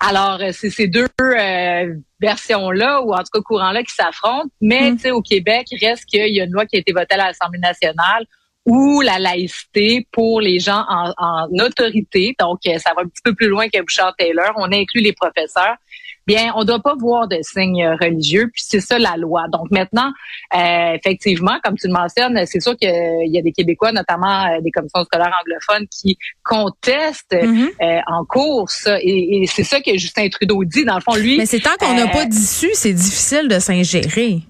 Alors, 0.00 0.38
euh, 0.40 0.50
c'est 0.52 0.70
ces 0.70 0.88
deux 0.88 1.06
euh, 1.20 1.94
versions-là, 2.20 3.02
ou 3.02 3.12
en 3.12 3.18
tout 3.18 3.30
cas 3.32 3.40
courants-là, 3.40 3.82
qui 3.82 3.94
s'affrontent. 3.94 4.50
Mais 4.60 4.90
mm. 4.90 4.96
tu 4.96 5.02
sais, 5.02 5.10
au 5.10 5.22
Québec, 5.22 5.66
reste 5.80 6.04
qu'il 6.06 6.34
y 6.34 6.40
a 6.40 6.44
une 6.44 6.52
loi 6.52 6.66
qui 6.66 6.76
a 6.76 6.78
été 6.78 6.92
votée 6.92 7.14
à 7.14 7.18
l'Assemblée 7.18 7.60
nationale 7.60 8.26
ou 8.64 9.00
la 9.00 9.18
laïcité 9.18 10.06
pour 10.12 10.40
les 10.40 10.60
gens 10.60 10.84
en, 10.88 11.12
en, 11.16 11.48
autorité. 11.64 12.34
Donc, 12.38 12.60
euh, 12.66 12.78
ça 12.78 12.92
va 12.94 13.02
un 13.02 13.08
petit 13.08 13.22
peu 13.24 13.34
plus 13.34 13.48
loin 13.48 13.68
que 13.68 13.80
Bouchard 13.80 14.14
Taylor. 14.16 14.52
On 14.56 14.70
inclut 14.72 15.00
les 15.00 15.12
professeurs. 15.12 15.76
Bien, 16.24 16.52
on 16.54 16.60
ne 16.60 16.66
doit 16.66 16.78
pas 16.78 16.94
voir 16.94 17.26
de 17.26 17.36
signes 17.42 17.84
religieux, 18.00 18.48
puis 18.52 18.62
c'est 18.64 18.80
ça 18.80 18.96
la 18.96 19.16
loi. 19.16 19.46
Donc 19.48 19.72
maintenant, 19.72 20.12
euh, 20.54 20.92
effectivement, 20.94 21.58
comme 21.64 21.74
tu 21.76 21.88
le 21.88 21.92
mentionnes, 21.92 22.40
c'est 22.46 22.60
sûr 22.60 22.76
qu'il 22.76 22.88
y 23.26 23.38
a 23.38 23.42
des 23.42 23.50
Québécois, 23.50 23.90
notamment 23.90 24.44
euh, 24.44 24.60
des 24.60 24.70
commissions 24.70 25.02
scolaires 25.02 25.34
anglophones, 25.42 25.88
qui 25.88 26.16
contestent 26.44 27.34
mm-hmm. 27.34 28.02
en 28.06 28.24
course. 28.24 28.86
Et, 29.00 29.42
et 29.42 29.46
c'est 29.48 29.64
ça 29.64 29.80
que 29.80 29.98
Justin 29.98 30.28
Trudeau 30.28 30.62
dit. 30.62 30.84
Dans 30.84 30.94
le 30.94 31.00
fond, 31.00 31.16
lui. 31.16 31.38
Mais 31.38 31.46
c'est 31.46 31.58
tant 31.58 31.74
qu'on 31.80 31.94
n'a 31.94 32.06
pas 32.06 32.24
d'issue, 32.24 32.70
c'est 32.74 32.92
difficile 32.92 33.48
de 33.48 33.58
s'ingérer. 33.58 34.42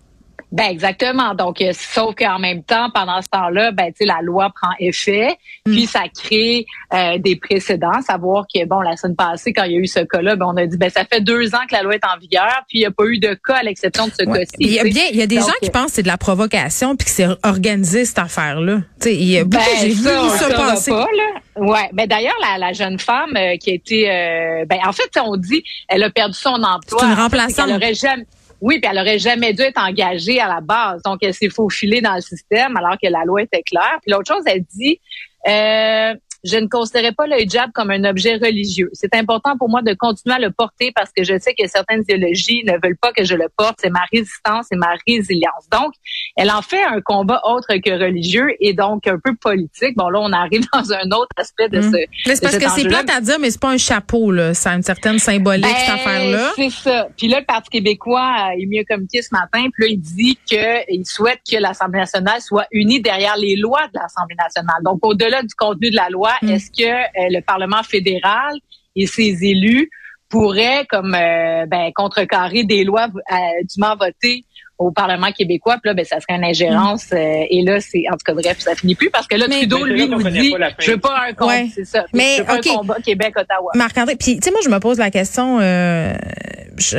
Ben 0.53 0.67
exactement. 0.67 1.35
Donc, 1.35 1.63
euh, 1.63 1.73
sauf 1.73 2.15
qu'en 2.15 2.39
même 2.39 2.63
temps, 2.63 2.91
pendant 2.95 3.23
ce 3.23 3.29
temps-là, 3.29 3.73
ben 3.73 3.87
tu 3.87 4.01
sais, 4.01 4.05
la 4.05 4.21
loi 4.21 4.53
prend 4.55 4.73
effet, 4.79 5.39
mm. 5.65 5.73
puis 5.73 5.87
ça 5.87 6.03
crée 6.15 6.67
euh, 6.93 7.17
des 7.17 7.37
précédents. 7.37 8.03
Savoir 8.07 8.45
que 8.55 8.63
bon, 8.67 8.81
la 8.81 8.99
semaine 8.99 9.17
passée, 9.17 9.55
quand 9.55 9.65
il 9.65 9.73
y 9.73 9.77
a 9.77 9.79
eu 9.79 9.87
ce 9.87 10.01
cas-là, 10.01 10.37
ben 10.37 10.47
on 10.47 10.57
a 10.59 10.67
dit 10.67 10.77
ben 10.77 10.91
ça 10.91 11.07
fait 11.07 11.23
deux 11.23 11.55
ans 11.55 11.65
que 11.67 11.75
la 11.75 11.83
loi 11.83 11.95
est 11.95 12.05
en 12.05 12.19
vigueur, 12.19 12.65
puis 12.69 12.79
il 12.79 12.81
n'y 12.81 12.87
a 12.87 12.91
pas 12.91 13.05
eu 13.05 13.19
de 13.19 13.33
cas 13.33 13.57
à 13.57 13.63
l'exception 13.63 14.09
de 14.09 14.13
ce 14.13 14.25
cas-ci. 14.27 14.53
Il 14.59 14.73
y 14.73 14.79
a 14.79 14.85
bien, 14.85 15.05
il 15.11 15.17
y 15.17 15.23
a 15.23 15.27
des 15.27 15.39
gens 15.39 15.47
qui 15.63 15.71
pensent 15.71 15.87
que 15.87 15.93
c'est 15.93 16.03
de 16.03 16.09
la 16.09 16.19
provocation, 16.19 16.97
puis 16.97 17.07
que 17.07 17.11
c'est 17.11 17.29
organisé 17.43 18.05
cette 18.05 18.19
affaire-là. 18.19 18.81
Tu 19.01 19.09
sais, 19.09 19.15
il 19.15 19.29
y 19.31 19.39
a 19.39 19.45
ben, 19.45 19.59
j'ai 19.81 19.89
vu 19.89 20.03
ça, 20.03 20.51
passer. 20.51 20.91
Pas, 20.91 21.07
là. 21.17 21.65
Ouais, 21.65 21.89
ben 21.95 22.07
d'ailleurs 22.07 22.37
la, 22.41 22.59
la 22.59 22.73
jeune 22.73 22.99
femme 22.99 23.37
euh, 23.37 23.57
qui 23.57 23.71
a 23.71 23.75
été, 23.75 24.67
ben 24.69 24.79
en 24.87 24.93
fait 24.93 25.11
on 25.19 25.37
dit, 25.39 25.65
elle 25.89 26.03
a 26.03 26.11
perdu 26.11 26.35
son 26.35 26.63
emploi. 26.63 27.01
C'est 27.01 27.07
une 27.07 27.13
remplaçante. 27.15 27.69
elle 27.69 27.77
aurait 27.77 27.95
jamais 27.95 28.27
oui, 28.63 28.79
puis 28.79 28.89
elle 28.91 28.99
aurait 28.99 29.19
jamais 29.19 29.53
dû 29.53 29.63
être 29.63 29.81
engagée 29.81 30.41
à 30.41 30.47
la 30.47 30.61
base. 30.61 31.03
Donc, 31.03 31.19
elle 31.23 31.35
s'est 31.35 31.51
faufilée 31.51 32.01
dans 32.01 32.15
le 32.15 32.21
système 32.21 32.77
alors 32.77 32.93
que 32.93 33.09
la 33.09 33.25
loi 33.25 33.43
était 33.43 33.63
claire. 33.63 33.99
Puis 34.01 34.13
l'autre 34.13 34.33
chose, 34.33 34.45
elle 34.47 34.63
dit, 34.63 35.01
euh, 35.49 36.15
je 36.45 36.57
ne 36.57 36.67
considérais 36.67 37.13
pas 37.13 37.27
le 37.27 37.41
hijab 37.41 37.71
comme 37.73 37.91
un 37.91 38.05
objet 38.05 38.35
religieux. 38.35 38.91
C'est 38.93 39.15
important 39.15 39.57
pour 39.57 39.69
moi 39.69 39.83
de 39.83 39.95
continuer 39.95 40.35
à 40.35 40.39
le 40.39 40.51
porter 40.51 40.93
parce 40.95 41.11
que 41.17 41.23
je 41.23 41.39
sais 41.39 41.55
que 41.55 41.67
certaines 41.69 42.03
idéologies 42.03 42.63
ne 42.65 42.73
veulent 42.83 42.99
pas 43.01 43.13
que 43.13 43.25
je 43.25 43.35
le 43.35 43.47
porte. 43.57 43.79
C'est 43.81 43.91
ma 43.91 44.05
résistance 44.13 44.67
et 44.73 44.77
ma 44.77 44.95
résilience. 45.07 45.69
Donc, 45.71 45.93
elle 46.37 46.51
en 46.51 46.63
fait 46.63 46.83
un 46.83 47.01
combat 47.01 47.41
autre 47.45 47.69
que 47.77 47.91
religieux 47.91 48.49
et 48.61 48.73
donc 48.73 49.07
un 49.07 49.19
peu 49.23 49.35
politique. 49.37 49.97
Bon, 49.97 50.09
là, 50.09 50.21
on 50.21 50.33
arrive 50.33 50.65
dans 50.73 50.93
un 50.93 51.11
autre 51.13 51.31
aspect 51.37 51.69
de 51.69 51.79
mmh. 51.79 51.93
ce. 51.93 51.97
Mais 52.27 52.35
c'est 52.35 52.43
parce 52.43 52.59
que 52.59 52.71
c'est 52.71 52.89
plate 52.89 53.11
à 53.11 53.21
dire, 53.21 53.39
mais 53.39 53.51
c'est 53.51 53.61
pas 53.61 53.71
un 53.71 53.79
chapeau, 53.79 54.33
là. 54.33 54.55
Ça 54.55 54.71
a 54.71 54.75
une 54.75 54.83
certaine 54.83 55.19
symbolique, 55.19 55.65
cette 55.65 55.87
ben, 55.87 55.95
affaire-là. 55.95 56.53
C'est 56.57 56.71
ça. 56.71 57.09
Puis 57.17 57.29
là, 57.29 57.41
le 57.41 57.47
Parti 57.47 57.71
québécois 57.71 58.51
est 58.59 58.67
mieux 58.67 58.85
communiqué 58.89 59.23
ce 59.23 59.29
matin. 59.33 59.69
Puis 59.73 59.85
là, 59.85 59.87
il 59.91 60.01
dit 60.01 60.39
qu'il 60.45 61.07
souhaite 61.07 61.41
que 61.49 61.57
l'Assemblée 61.59 62.01
nationale 62.01 62.41
soit 62.41 62.67
unie 62.73 63.01
derrière 63.01 63.37
les 63.37 63.57
lois 63.57 63.87
de 63.95 63.99
l'Assemblée 64.01 64.37
nationale. 64.37 64.83
Donc, 64.85 64.99
au-delà 65.03 65.43
du 65.43 65.55
contenu 65.55 65.91
de 65.91 65.97
la 65.97 66.09
loi, 66.11 66.32
Mm. 66.41 66.49
Est-ce 66.51 66.71
que 66.71 66.89
euh, 66.89 67.29
le 67.31 67.41
Parlement 67.41 67.83
fédéral 67.83 68.55
et 68.97 69.07
ses 69.07 69.45
élus 69.45 69.91
pourraient 70.29 70.87
comme 70.89 71.15
euh, 71.15 71.67
ben, 71.67 71.93
contrecarrer 71.95 72.65
des 72.65 72.85
lois 72.85 73.09
euh, 73.09 73.37
dûment 73.75 73.97
votées 73.97 74.45
au 74.83 74.91
Parlement 74.91 75.33
québécois, 75.33 75.79
puis 75.83 75.91
là, 75.91 75.95
ben, 75.95 76.05
ça 76.05 76.21
serait 76.21 76.37
une 76.37 76.45
ingérence. 76.45 77.11
Mm. 77.11 77.17
et 77.17 77.63
là, 77.65 77.81
c'est 77.81 78.05
en 78.11 78.13
tout 78.13 78.25
cas 78.25 78.35
bref, 78.35 78.59
ça 78.59 78.75
finit 78.75 78.95
plus 78.95 79.11
parce 79.11 79.27
que 79.27 79.37
là, 79.37 79.47
Trudeau, 79.49 79.85
lui, 79.85 80.09
nous 80.09 80.23
dit, 80.23 80.55
je 80.79 80.91
veux 80.93 80.99
pas 80.99 81.25
un 81.29 81.33
combat, 81.33 81.65
c'est 81.75 81.85
ça. 81.85 82.05
Mais 82.13 82.37
je 82.37 82.43
veux 82.43 82.47
pas 82.47 82.55
un 82.55 82.77
combat 82.77 82.97
Québec-Ottawa. 83.05 83.73
Marc-André, 83.75 84.17
puis 84.17 84.37
tu 84.37 84.43
sais, 84.43 84.51
moi, 84.51 84.61
je 84.65 84.69
me 84.69 84.79
pose 84.79 84.99
la 84.99 85.11
question. 85.11 85.59
Euh, 85.61 86.15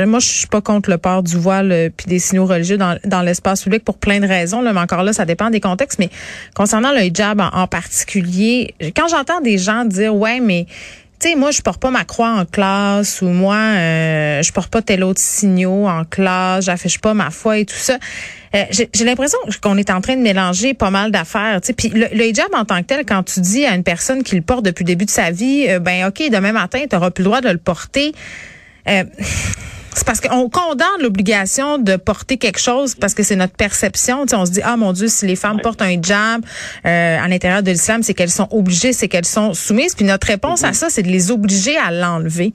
moi, 0.06 0.18
je 0.18 0.26
suis 0.26 0.46
pas 0.46 0.60
contre 0.60 0.90
le 0.90 0.98
port 0.98 1.22
du 1.22 1.36
voile 1.36 1.90
puis 1.96 2.06
des 2.06 2.18
signaux 2.18 2.46
religieux 2.46 2.76
dans, 2.76 2.98
dans 3.04 3.22
l'espace 3.22 3.62
public 3.62 3.84
pour 3.84 3.98
plein 3.98 4.20
de 4.20 4.26
raisons. 4.26 4.60
Là, 4.62 4.72
mais 4.72 4.80
encore 4.80 5.02
là, 5.02 5.12
ça 5.12 5.24
dépend 5.24 5.50
des 5.50 5.60
contextes. 5.60 5.98
Mais 5.98 6.10
concernant 6.54 6.92
le 6.92 7.02
hijab 7.02 7.40
en, 7.40 7.48
en 7.48 7.66
particulier, 7.66 8.74
quand 8.96 9.08
j'entends 9.08 9.40
des 9.40 9.58
gens 9.58 9.84
dire, 9.84 10.14
ouais, 10.14 10.40
mais 10.40 10.66
tu 11.24 11.30
sais, 11.30 11.36
moi, 11.36 11.50
je 11.52 11.62
porte 11.62 11.80
pas 11.80 11.90
ma 11.90 12.04
croix 12.04 12.28
en 12.28 12.44
classe 12.44 13.22
ou 13.22 13.28
moi, 13.28 13.56
euh, 13.56 14.42
je 14.42 14.52
porte 14.52 14.70
pas 14.70 14.82
tel 14.82 15.02
autre 15.02 15.20
signaux 15.20 15.88
en 15.88 16.04
classe, 16.04 16.66
j'affiche 16.66 17.00
pas 17.00 17.14
ma 17.14 17.30
foi 17.30 17.58
et 17.58 17.64
tout 17.64 17.74
ça. 17.78 17.96
Euh, 18.54 18.64
j'ai 18.70 19.04
l'impression 19.06 19.38
qu'on 19.62 19.78
est 19.78 19.88
en 19.88 20.02
train 20.02 20.16
de 20.16 20.20
mélanger 20.20 20.74
pas 20.74 20.90
mal 20.90 21.10
d'affaires. 21.10 21.60
Puis 21.76 21.88
le, 21.88 22.08
le, 22.12 22.26
hijab 22.26 22.48
en 22.52 22.66
tant 22.66 22.76
que 22.82 22.86
tel, 22.86 23.06
quand 23.06 23.22
tu 23.22 23.40
dis 23.40 23.64
à 23.64 23.74
une 23.74 23.82
personne 23.82 24.22
qui 24.22 24.36
le 24.36 24.42
porte 24.42 24.66
depuis 24.66 24.84
le 24.84 24.88
début 24.88 25.06
de 25.06 25.10
sa 25.10 25.30
vie, 25.30 25.66
euh, 25.68 25.78
ben 25.78 26.06
ok, 26.06 26.30
demain 26.30 26.52
matin, 26.52 26.80
tu 26.88 26.94
n'auras 26.94 27.10
plus 27.10 27.22
le 27.22 27.28
droit 27.28 27.40
de 27.40 27.48
le 27.48 27.58
porter. 27.58 28.12
Euh, 28.86 29.04
c'est 29.94 30.06
parce 30.06 30.20
qu'on 30.20 30.48
condamne 30.48 31.00
l'obligation 31.00 31.78
de 31.78 31.96
porter 31.96 32.36
quelque 32.36 32.58
chose 32.58 32.94
parce 32.94 33.14
que 33.14 33.22
c'est 33.22 33.36
notre 33.36 33.54
perception. 33.54 34.26
on 34.32 34.44
se 34.44 34.50
dit, 34.50 34.60
ah 34.62 34.76
mon 34.76 34.92
Dieu, 34.92 35.08
si 35.08 35.26
les 35.26 35.36
femmes 35.36 35.60
portent 35.60 35.82
un 35.82 35.90
hijab 35.90 36.44
euh, 36.84 37.18
à 37.18 37.28
l'intérieur 37.28 37.62
de 37.62 37.70
l'islam, 37.70 38.02
c'est 38.02 38.14
qu'elles 38.14 38.30
sont 38.30 38.48
obligées, 38.50 38.92
c'est 38.92 39.08
qu'elles 39.08 39.24
sont 39.24 39.54
soumises. 39.54 39.94
Puis 39.94 40.04
notre 40.04 40.26
réponse 40.26 40.64
à 40.64 40.70
mm-hmm. 40.70 40.74
ça, 40.74 40.90
c'est 40.90 41.02
de 41.02 41.08
les 41.10 41.30
obliger 41.30 41.76
à 41.78 41.90
l'enlever. 41.90 42.52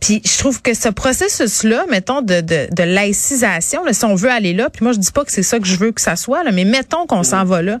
Puis 0.00 0.22
je 0.24 0.38
trouve 0.38 0.62
que 0.62 0.74
ce 0.74 0.88
processus-là, 0.88 1.84
mettons, 1.90 2.22
de, 2.22 2.40
de, 2.40 2.68
de 2.70 2.82
laïcisation, 2.82 3.84
là, 3.84 3.92
si 3.92 4.04
on 4.04 4.14
veut 4.14 4.30
aller 4.30 4.54
là, 4.54 4.70
puis 4.70 4.84
moi 4.84 4.92
je 4.92 4.98
dis 4.98 5.12
pas 5.12 5.24
que 5.24 5.32
c'est 5.32 5.42
ça 5.42 5.58
que 5.58 5.66
je 5.66 5.76
veux 5.76 5.92
que 5.92 6.00
ça 6.00 6.16
soit, 6.16 6.42
là, 6.42 6.52
mais 6.52 6.64
mettons 6.64 7.06
qu'on 7.06 7.22
s'en 7.22 7.44
mm-hmm. 7.44 7.46
va 7.46 7.62
là 7.62 7.80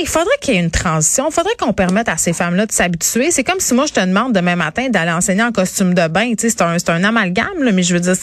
il 0.00 0.06
faudrait 0.06 0.36
qu'il 0.40 0.54
y 0.54 0.56
ait 0.56 0.60
une 0.60 0.70
transition. 0.70 1.26
Il 1.28 1.32
faudrait 1.32 1.54
qu'on 1.58 1.72
permette 1.72 2.08
à 2.08 2.16
ces 2.16 2.32
femmes-là 2.32 2.66
de 2.66 2.72
s'habituer. 2.72 3.30
C'est 3.30 3.44
comme 3.44 3.60
si 3.60 3.74
moi, 3.74 3.86
je 3.86 3.92
te 3.92 4.00
demande 4.00 4.32
demain 4.32 4.56
matin 4.56 4.88
d'aller 4.88 5.12
enseigner 5.12 5.42
en 5.42 5.52
costume 5.52 5.94
de 5.94 6.08
bain. 6.08 6.32
C'est 6.38 6.60
un, 6.62 6.78
c'est 6.78 6.90
un 6.90 7.04
amalgame, 7.04 7.62
là, 7.62 7.72
mais 7.72 7.82
je 7.82 7.94
veux 7.94 8.00
dire, 8.00 8.14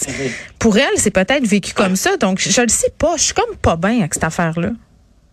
pour 0.60 0.78
elle, 0.78 0.98
c'est 0.98 1.14
peut-être 1.14 1.46
vécu 1.46 1.74
comme 1.74 1.96
ça. 1.96 2.18
Donc, 2.18 2.40
je, 2.40 2.62
le 2.62 2.70
sais 2.70 2.92
pas. 2.98 3.16
Je 3.18 3.24
suis 3.24 3.34
comme 3.34 3.56
pas 3.62 3.76
bien 3.76 4.00
avec 4.00 4.14
cette 4.14 4.24
affaire-là. 4.24 4.70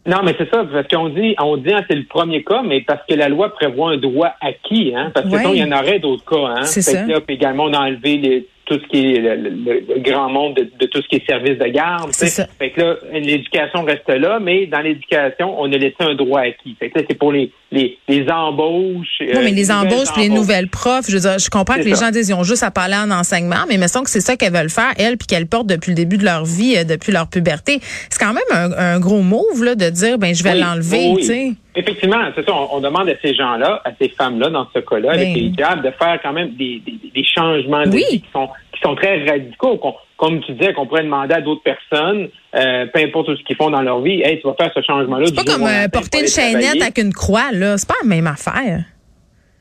Non, 0.05 0.19
mais 0.25 0.35
c'est 0.37 0.51
ça, 0.51 0.65
parce 0.65 0.89
qu'on 0.89 1.11
dit, 1.11 1.37
on 1.41 1.57
dit, 1.57 1.73
hein, 1.73 1.85
c'est 1.89 1.95
le 1.95 2.07
premier 2.07 2.43
cas, 2.43 2.63
mais 2.67 2.81
parce 2.81 3.01
que 3.09 3.15
la 3.15 3.29
loi 3.29 3.53
prévoit 3.53 3.93
un 3.93 3.99
droit 3.99 4.35
acquis, 4.41 4.93
hein, 4.97 5.13
parce 5.15 5.29
que 5.29 5.39
sinon, 5.39 5.53
il 5.55 5.61
y 5.61 5.65
en 5.65 5.71
aurait 5.71 6.01
d'autres 6.01 6.25
cas, 6.25 6.55
hein. 6.57 6.65
C'est 6.65 6.83
ça. 6.83 7.07
Là, 7.07 7.21
puis 7.21 7.37
également, 7.37 7.65
on 7.65 7.73
a 7.73 7.79
enlevé 7.79 8.17
les, 8.17 8.49
tout 8.65 8.79
ce 8.79 8.89
qui 8.89 9.15
est 9.15 9.19
le, 9.19 9.37
le, 9.37 10.01
grand 10.01 10.29
monde 10.31 10.55
de, 10.55 10.71
de, 10.79 10.87
tout 10.87 11.03
ce 11.03 11.09
qui 11.09 11.17
est 11.17 11.27
service 11.27 11.59
de 11.59 11.69
garde. 11.69 12.13
Ça. 12.13 12.47
Fait 12.59 12.71
que 12.71 12.81
là, 12.81 12.97
l'éducation 13.13 13.85
reste 13.85 14.09
là, 14.09 14.39
mais 14.41 14.67
dans 14.67 14.81
l'éducation, 14.81 15.61
on 15.61 15.71
a 15.73 15.77
laissé 15.77 15.97
un 16.01 16.15
droit 16.15 16.41
acquis. 16.41 16.77
Fait 16.79 16.91
que 16.91 16.99
là, 16.99 17.05
c'est 17.09 17.19
pour 17.19 17.33
les, 17.33 17.51
les, 17.73 17.99
les 18.09 18.29
embauches. 18.31 19.21
Non, 19.21 19.41
mais 19.43 19.51
les 19.51 19.71
embauches, 19.71 20.13
puis 20.13 20.23
les 20.23 20.29
nouvelles 20.29 20.69
profs, 20.69 21.07
je 21.09 21.15
veux 21.15 21.21
dire, 21.21 21.39
je 21.39 21.51
comprends 21.51 21.75
que 21.75 21.83
les 21.83 21.95
gens 21.95 22.11
disent 22.11 22.29
ils 22.29 22.35
ont 22.35 22.45
juste 22.45 22.63
à 22.63 22.71
parler 22.71 22.97
en 22.97 23.11
enseignement, 23.11 23.65
mais 23.69 23.79
me 23.79 23.89
semble 23.89 24.05
que 24.05 24.11
c'est 24.11 24.21
ça 24.21 24.37
qu'elles 24.37 24.53
veulent 24.53 24.71
faire, 24.71 24.93
elles, 24.97 25.17
puis 25.17 25.27
qu'elles 25.27 25.47
portent 25.47 25.67
depuis 25.67 25.91
le 25.91 25.97
début 25.97 26.19
de 26.19 26.25
leur 26.25 26.45
vie, 26.45 26.77
euh, 26.77 26.85
depuis 26.85 27.13
leur 27.13 27.29
puberté. 27.29 27.81
C'est 28.11 28.21
quand 28.21 28.33
même 28.33 28.43
un, 28.53 28.73
un, 28.73 29.01
gros 29.01 29.23
move, 29.23 29.65
là, 29.65 29.75
de 29.75 29.91
dire, 29.91 30.19
ben, 30.19 30.35
je 30.35 30.43
vais 30.43 30.55
l'enlever, 30.55 31.13
oui. 31.15 31.57
Effectivement, 31.75 32.19
c'est 32.35 32.45
ça. 32.45 32.55
On, 32.55 32.77
on, 32.77 32.81
demande 32.81 33.09
à 33.09 33.15
ces 33.23 33.35
gens-là, 33.35 33.81
à 33.85 33.91
ces 33.99 34.11
femmes-là, 34.11 34.51
dans 34.51 34.67
ce 34.75 34.81
cas-là, 34.81 35.13
avec 35.13 35.35
les 35.35 35.49
de 35.49 35.91
faire 35.91 36.19
quand 36.23 36.33
même 36.33 36.51
des, 36.51 36.83
des, 36.85 36.99
des 37.15 37.25
changements 37.25 37.85
de 37.85 37.91
oui. 37.91 38.05
vie 38.11 38.21
qui 38.21 38.29
sont, 38.33 38.49
qui 38.75 38.81
sont 38.83 38.95
très 38.95 39.25
radicaux. 39.25 39.81
Comme 40.19 40.41
tu 40.43 40.53
disais, 40.53 40.75
qu'on 40.75 40.87
pourrait 40.87 41.05
demander 41.05 41.35
à 41.35 41.41
d'autres 41.41 41.63
personnes, 41.63 42.29
euh, 42.55 42.87
peu 42.93 43.01
importe 43.01 43.35
ce 43.35 43.43
qu'ils 43.45 43.57
font 43.57 43.71
dans 43.71 43.81
leur 43.81 44.01
vie, 44.03 44.21
hey, 44.23 44.41
tu 44.41 44.47
vas 44.47 44.55
faire 44.55 44.71
ce 44.75 44.83
changement-là. 44.83 45.27
C'est 45.27 45.35
pas 45.35 45.45
comme 45.45 45.67
euh, 45.67 45.89
porter 45.89 46.21
une 46.21 46.29
chaînette 46.29 46.81
avec 46.81 46.99
une 46.99 47.13
croix, 47.13 47.51
là. 47.53 47.79
C'est 47.79 47.89
pas 47.89 47.97
la 48.03 48.09
même 48.09 48.27
affaire. 48.27 48.85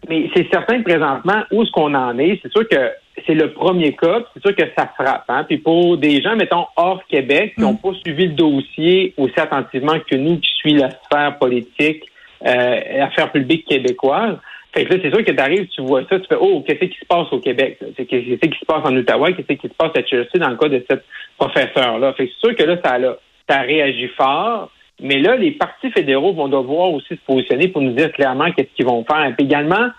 Mais 0.09 0.29
c'est 0.35 0.47
certain 0.51 0.79
que 0.79 0.83
présentement, 0.83 1.43
où 1.51 1.63
est-ce 1.63 1.71
qu'on 1.71 1.93
en 1.93 2.17
est? 2.19 2.39
C'est 2.43 2.51
sûr 2.51 2.67
que 2.67 2.91
c'est 3.25 3.33
le 3.33 3.51
premier 3.51 3.93
cas, 3.93 4.21
c'est 4.33 4.41
sûr 4.41 4.55
que 4.55 4.63
ça 4.77 4.87
frappe. 4.97 5.25
Hein? 5.29 5.43
Puis 5.43 5.57
pour 5.57 5.97
des 5.97 6.21
gens, 6.21 6.35
mettons, 6.35 6.65
hors 6.75 7.03
Québec, 7.07 7.53
qui 7.55 7.61
n'ont 7.61 7.75
pas 7.75 7.93
suivi 8.03 8.27
le 8.27 8.33
dossier 8.33 9.13
aussi 9.17 9.39
attentivement 9.39 9.99
que 9.99 10.15
nous 10.15 10.37
qui 10.39 10.49
suivons 10.55 10.83
la 10.83 10.91
sphère 10.91 11.37
politique, 11.37 12.03
euh, 12.45 13.03
affaires 13.03 13.31
publiques 13.31 13.67
québécoises, 13.67 14.37
fait 14.73 14.85
que 14.85 14.93
là, 14.93 14.99
c'est 15.03 15.13
sûr 15.13 15.25
que 15.25 15.31
tu 15.31 15.39
arrives, 15.39 15.67
tu 15.67 15.81
vois 15.81 16.03
ça, 16.09 16.17
tu 16.19 16.27
fais 16.27 16.37
Oh, 16.39 16.63
qu'est-ce 16.65 16.85
qui 16.85 16.97
se 16.97 17.05
passe 17.05 17.27
au 17.31 17.39
Québec? 17.39 17.77
Qu'est-ce 17.97 18.49
qui 18.49 18.59
se 18.59 18.65
passe 18.65 18.85
en 18.85 18.95
Ottawa? 18.95 19.31
Qu'est-ce 19.33 19.53
qui 19.53 19.67
se 19.67 19.73
passe 19.73 19.91
à 19.95 20.05
Chelsea 20.05 20.39
dans 20.39 20.49
le 20.49 20.55
cas 20.55 20.69
de 20.69 20.83
cette 20.89 21.03
professeure-là? 21.37 22.13
Fait 22.13 22.27
que 22.27 22.33
c'est 22.33 22.47
sûr 22.47 22.55
que 22.55 22.63
là, 22.63 22.77
ça, 22.83 22.97
là, 22.97 23.17
ça 23.49 23.59
réagit 23.61 24.07
fort. 24.15 24.71
Mais 25.01 25.19
là, 25.19 25.35
les 25.35 25.51
partis 25.51 25.91
fédéraux 25.91 26.31
vont 26.31 26.47
devoir 26.47 26.91
aussi 26.91 27.09
se 27.09 27.25
positionner 27.25 27.67
pour 27.67 27.81
nous 27.81 27.91
dire 27.91 28.11
clairement 28.13 28.51
qu'est-ce 28.51 28.73
qu'ils 28.75 28.85
vont 28.85 29.03
faire. 29.03 29.25
Et 29.25 29.33
puis 29.33 29.45
également, 29.45 29.89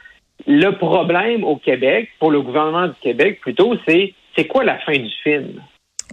le 0.46 0.70
problème 0.70 1.44
au 1.44 1.56
Québec, 1.56 2.08
pour 2.18 2.30
le 2.30 2.40
gouvernement 2.40 2.88
du 2.88 2.94
Québec 3.00 3.40
plutôt, 3.40 3.74
c'est 3.86 4.14
c'est 4.36 4.46
quoi 4.46 4.64
la 4.64 4.78
fin 4.78 4.96
du 4.96 5.10
film? 5.22 5.60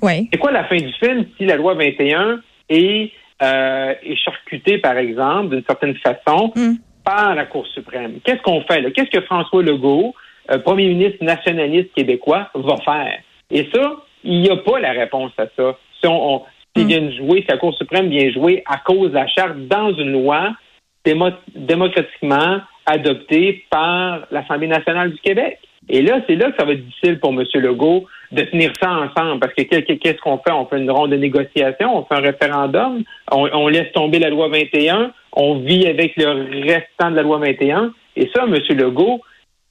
Oui. 0.01 0.29
C'est 0.31 0.39
quoi 0.39 0.51
la 0.51 0.65
fin 0.65 0.77
du 0.77 0.91
film 0.93 1.25
si 1.37 1.45
la 1.45 1.55
loi 1.55 1.73
21 1.73 2.41
est, 2.69 3.11
euh, 3.41 3.93
est 4.03 4.15
charcutée, 4.15 4.77
par 4.77 4.97
exemple, 4.97 5.49
d'une 5.49 5.63
certaine 5.65 5.95
façon, 5.95 6.51
mm. 6.55 6.73
par 7.03 7.35
la 7.35 7.45
Cour 7.45 7.65
suprême? 7.67 8.19
Qu'est-ce 8.23 8.41
qu'on 8.41 8.61
fait 8.61 8.81
là? 8.81 8.91
Qu'est-ce 8.91 9.09
que 9.09 9.21
François 9.21 9.63
Legault, 9.63 10.13
euh, 10.51 10.59
premier 10.59 10.87
ministre 10.87 11.23
nationaliste 11.23 11.93
québécois, 11.93 12.49
va 12.53 12.75
faire? 12.83 13.19
Et 13.51 13.69
ça, 13.73 13.95
il 14.23 14.41
n'y 14.41 14.49
a 14.49 14.57
pas 14.57 14.79
la 14.79 14.91
réponse 14.91 15.31
à 15.37 15.45
ça. 15.55 15.77
Si 15.99 16.07
on, 16.07 16.35
on 16.35 16.43
s'ils 16.75 16.87
viennent 16.87 17.11
jouer, 17.13 17.41
si 17.41 17.47
la 17.49 17.57
Cour 17.57 17.73
suprême 17.75 18.09
vient 18.09 18.31
jouer 18.31 18.63
à 18.65 18.77
cause 18.77 19.09
de 19.09 19.15
la 19.15 19.27
charte 19.27 19.57
dans 19.67 19.93
une 19.93 20.11
loi 20.11 20.51
démo 21.09 21.29
démocratiquement 21.55 22.61
adoptée 22.85 23.65
par 23.69 24.27
l'Assemblée 24.31 24.67
nationale 24.67 25.11
du 25.11 25.19
Québec. 25.19 25.59
Et 25.87 26.01
là, 26.01 26.21
c'est 26.27 26.35
là 26.35 26.51
que 26.51 26.57
ça 26.57 26.65
va 26.65 26.73
être 26.73 26.85
difficile 26.85 27.19
pour 27.19 27.31
M. 27.31 27.43
Legault 27.55 28.05
de 28.31 28.43
tenir 28.43 28.71
ça 28.79 28.91
ensemble. 28.91 29.39
Parce 29.39 29.53
que 29.53 29.63
qu'est-ce 29.63 30.21
qu'on 30.21 30.37
fait? 30.37 30.51
On 30.51 30.65
fait 30.67 30.77
une 30.77 30.91
ronde 30.91 31.11
de 31.11 31.15
négociation, 31.15 31.97
on 31.97 32.05
fait 32.05 32.15
un 32.15 32.21
référendum, 32.31 33.03
on, 33.31 33.49
on, 33.51 33.67
laisse 33.67 33.91
tomber 33.93 34.19
la 34.19 34.29
loi 34.29 34.49
21, 34.49 35.11
on 35.33 35.59
vit 35.59 35.87
avec 35.87 36.15
le 36.15 36.63
restant 36.63 37.09
de 37.09 37.15
la 37.15 37.23
loi 37.23 37.39
21. 37.39 37.91
Et 38.15 38.29
ça, 38.35 38.43
M. 38.43 38.55
Legault, 38.77 39.21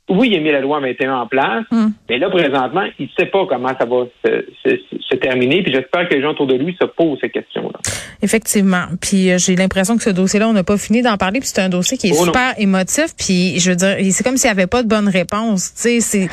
oui, 0.09 0.29
il 0.31 0.37
a 0.37 0.41
mis 0.41 0.51
la 0.51 0.61
loi 0.61 0.81
21 0.81 1.15
en 1.15 1.27
place, 1.27 1.65
mm. 1.71 1.87
mais 2.09 2.19
là, 2.19 2.31
présentement, 2.31 2.85
il 2.99 3.07
ne 3.07 3.11
sait 3.19 3.31
pas 3.31 3.47
comment 3.47 3.69
ça 3.79 3.85
va 3.85 4.07
se, 4.25 4.47
se, 4.65 4.77
se 5.01 5.17
terminer. 5.17 5.63
Puis 5.63 5.73
j'espère 5.73 6.09
que 6.09 6.15
les 6.15 6.23
gens 6.23 6.31
autour 6.31 6.47
de 6.47 6.55
lui 6.55 6.77
se 6.81 6.87
posent 6.87 7.19
ces 7.21 7.31
questions-là. 7.31 7.79
Effectivement. 8.23 8.85
Puis 9.01 9.31
euh, 9.31 9.39
j'ai 9.39 9.55
l'impression 9.55 9.97
que 9.97 10.03
ce 10.03 10.11
dossier-là, 10.11 10.49
on 10.49 10.53
n'a 10.53 10.65
pas 10.65 10.77
fini 10.77 11.03
d'en 11.03 11.17
parler. 11.17 11.41
Puis 11.41 11.51
c'est 11.53 11.61
un 11.61 11.69
dossier 11.69 11.97
qui 11.97 12.09
est 12.09 12.17
oh, 12.19 12.25
super 12.25 12.55
non. 12.57 12.63
émotif. 12.63 13.15
Puis 13.17 13.59
je 13.61 13.71
veux 13.71 13.77
dire, 13.77 13.97
c'est 14.11 14.25
comme 14.25 14.37
s'il 14.37 14.49
n'y 14.49 14.53
avait 14.53 14.67
pas 14.67 14.83
de 14.83 14.89
bonne 14.89 15.09
réponse. 15.09 15.73
Tu 15.75 16.01
sais, 16.01 16.01
c'est. 16.01 16.29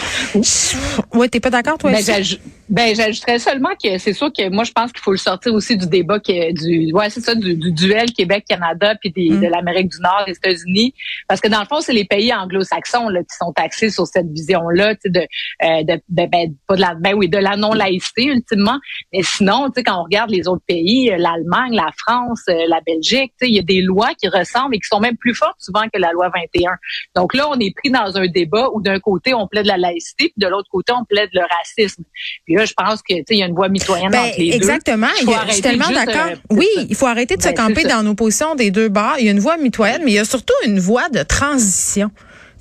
Ouais, 1.14 1.28
t'es 1.28 1.40
pas 1.40 1.50
d'accord, 1.50 1.78
toi? 1.78 1.92
Ben, 1.92 2.24
ben 2.68 2.96
j'ajouterais 2.96 3.38
seulement 3.38 3.76
que 3.82 3.98
c'est 4.00 4.14
sûr 4.14 4.32
que 4.34 4.50
moi, 4.50 4.64
je 4.64 4.72
pense 4.72 4.92
qu'il 4.92 5.02
faut 5.02 5.12
le 5.12 5.18
sortir 5.18 5.54
aussi 5.54 5.78
du 5.78 5.88
débat 5.88 6.20
que, 6.20 6.52
du, 6.54 6.92
ouais, 6.94 7.10
c'est 7.10 7.22
ça, 7.22 7.36
du, 7.36 7.56
du 7.56 7.72
duel 7.72 8.12
Québec-Canada 8.12 8.96
puis 9.00 9.12
des, 9.12 9.30
mm. 9.30 9.42
de 9.42 9.48
l'Amérique 9.48 9.90
du 9.90 10.00
Nord, 10.02 10.24
des 10.26 10.34
États-Unis. 10.34 10.94
Parce 11.28 11.42
que 11.42 11.48
dans 11.48 11.60
le 11.60 11.68
fond, 11.68 11.82
c'est 11.82 11.94
les 11.94 12.06
pays 12.06 12.34
anglo-saxons 12.34 13.10
là 13.10 13.22
qui 13.22 13.36
sont 13.38 13.54
axés 13.58 13.92
sur 13.92 14.08
cette 14.08 14.32
vision-là, 14.32 14.96
de, 15.06 15.20
euh, 15.20 15.84
de, 15.84 16.02
de, 16.10 16.26
ben, 16.28 16.56
pas 16.68 16.76
de 16.76 16.82
la, 16.82 16.96
ben 16.96 17.14
oui, 17.14 17.30
de 17.30 17.38
la 17.38 17.56
non-laïcité 17.56 18.26
ultimement. 18.26 18.80
Mais 19.14 19.22
sinon, 19.22 19.68
tu 19.68 19.74
sais, 19.76 19.84
quand 19.84 20.00
on 20.00 20.04
regarde 20.04 20.32
les 20.32 20.48
autres 20.48 20.64
pays, 20.68 21.12
l'Allemagne, 21.18 21.74
la 21.74 21.92
France, 21.98 22.44
la 22.48 22.82
Belgique, 22.86 23.32
tu 23.40 23.46
sais, 23.46 23.52
il 23.52 23.56
y 23.56 23.60
a 23.60 23.64
des 23.64 23.82
lois 23.82 24.10
qui 24.16 24.28
ressemblent 24.28 24.76
et 24.76 24.80
qui 24.80 24.88
sont 24.88 25.00
même 25.00 25.18
plus 25.18 25.36
fortes 25.36 25.58
souvent 25.60 25.84
que 25.94 26.00
la 26.00 26.12
loi 26.14 26.32
21. 26.34 26.72
Donc 27.16 27.36
là, 27.36 27.48
on 27.48 27.60
est 27.60 27.76
pris 27.76 27.92
dans 27.92 28.18
un 28.18 28.28
débat 28.28 28.70
où 28.74 28.82
d'un 28.82 29.00
côté 29.00 29.36
on 29.36 29.48
plaide 29.48 29.68
la 29.68 29.78
laïcité, 29.78 30.26
puis 30.30 30.34
de 30.38 30.48
l'autre 30.48 30.70
côté 30.72 30.94
on 30.94 31.06
plaide 31.06 31.30
le 31.34 31.42
racisme. 31.42 32.04
Puis 32.46 32.55
là, 32.56 32.66
je 32.66 32.74
pense 32.74 33.02
que 33.02 33.14
il 33.30 33.38
y 33.38 33.44
a 33.44 33.46
une 33.46 33.56
voie 33.56 33.70
mitoyenne 33.70 34.12
ben, 34.12 34.20
entre 34.20 34.40
les 34.40 34.54
exactement. 34.54 35.08
deux. 35.08 35.30
Exactement. 35.30 35.48
Je 35.48 35.54
suis 35.54 35.62
tellement 35.62 35.90
d'accord. 35.90 36.32
Euh, 36.32 36.36
oui, 36.52 36.68
il 36.90 36.96
faut 36.96 37.08
arrêter 37.08 37.36
de 37.36 37.42
ben, 37.42 37.50
se 37.50 37.56
camper 37.56 37.84
dans 37.84 38.04
nos 38.04 38.16
positions 38.16 38.56
des 38.56 38.72
deux 38.72 38.90
bords. 38.90 39.16
Il 39.20 39.26
y 39.26 39.28
a 39.28 39.32
une 39.32 39.40
voie 39.40 39.58
mitoyenne, 39.58 40.02
mais 40.04 40.12
il 40.12 40.16
y 40.16 40.20
a 40.20 40.26
surtout 40.26 40.54
une 40.66 40.80
voie 40.80 41.10
de 41.10 41.24
transition. 41.24 42.12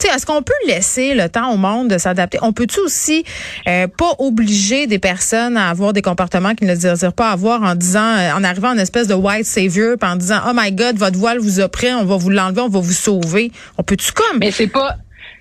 Est-ce 0.04 0.26
qu'on 0.26 0.42
peut 0.42 0.52
laisser 0.66 1.14
le 1.14 1.28
temps 1.28 1.52
au 1.52 1.56
monde 1.56 1.88
de 1.88 1.98
s'adapter? 1.98 2.38
On 2.42 2.52
peut-tu 2.52 2.80
aussi 2.80 3.24
euh, 3.66 3.86
pas 3.86 4.14
obliger 4.18 4.86
des 4.86 4.98
personnes 4.98 5.56
à 5.56 5.70
avoir 5.70 5.92
des 5.92 6.02
comportements 6.02 6.54
qu'ils 6.54 6.68
ne 6.68 6.74
désirent 6.74 7.12
pas 7.12 7.30
avoir 7.30 7.62
en 7.62 7.74
disant, 7.74 8.16
euh, 8.16 8.32
en 8.32 8.44
arrivant 8.44 8.70
en 8.70 8.78
espèce 8.78 9.06
de 9.06 9.14
white 9.14 9.46
savior, 9.46 9.96
puis 9.98 10.10
en 10.10 10.16
disant, 10.16 10.40
oh 10.46 10.52
my 10.54 10.72
God, 10.72 10.96
votre 10.96 11.18
voile 11.18 11.38
vous 11.38 11.60
a 11.60 11.68
pris, 11.68 11.92
on 11.92 12.04
va 12.04 12.16
vous 12.16 12.30
l'enlever, 12.30 12.60
on 12.60 12.68
va 12.68 12.80
vous 12.80 12.92
sauver. 12.92 13.50
On 13.78 13.82
peut-tu 13.82 14.12
comme? 14.12 14.38
Mais 14.40 14.50
c'est 14.50 14.66
pas. 14.66 14.96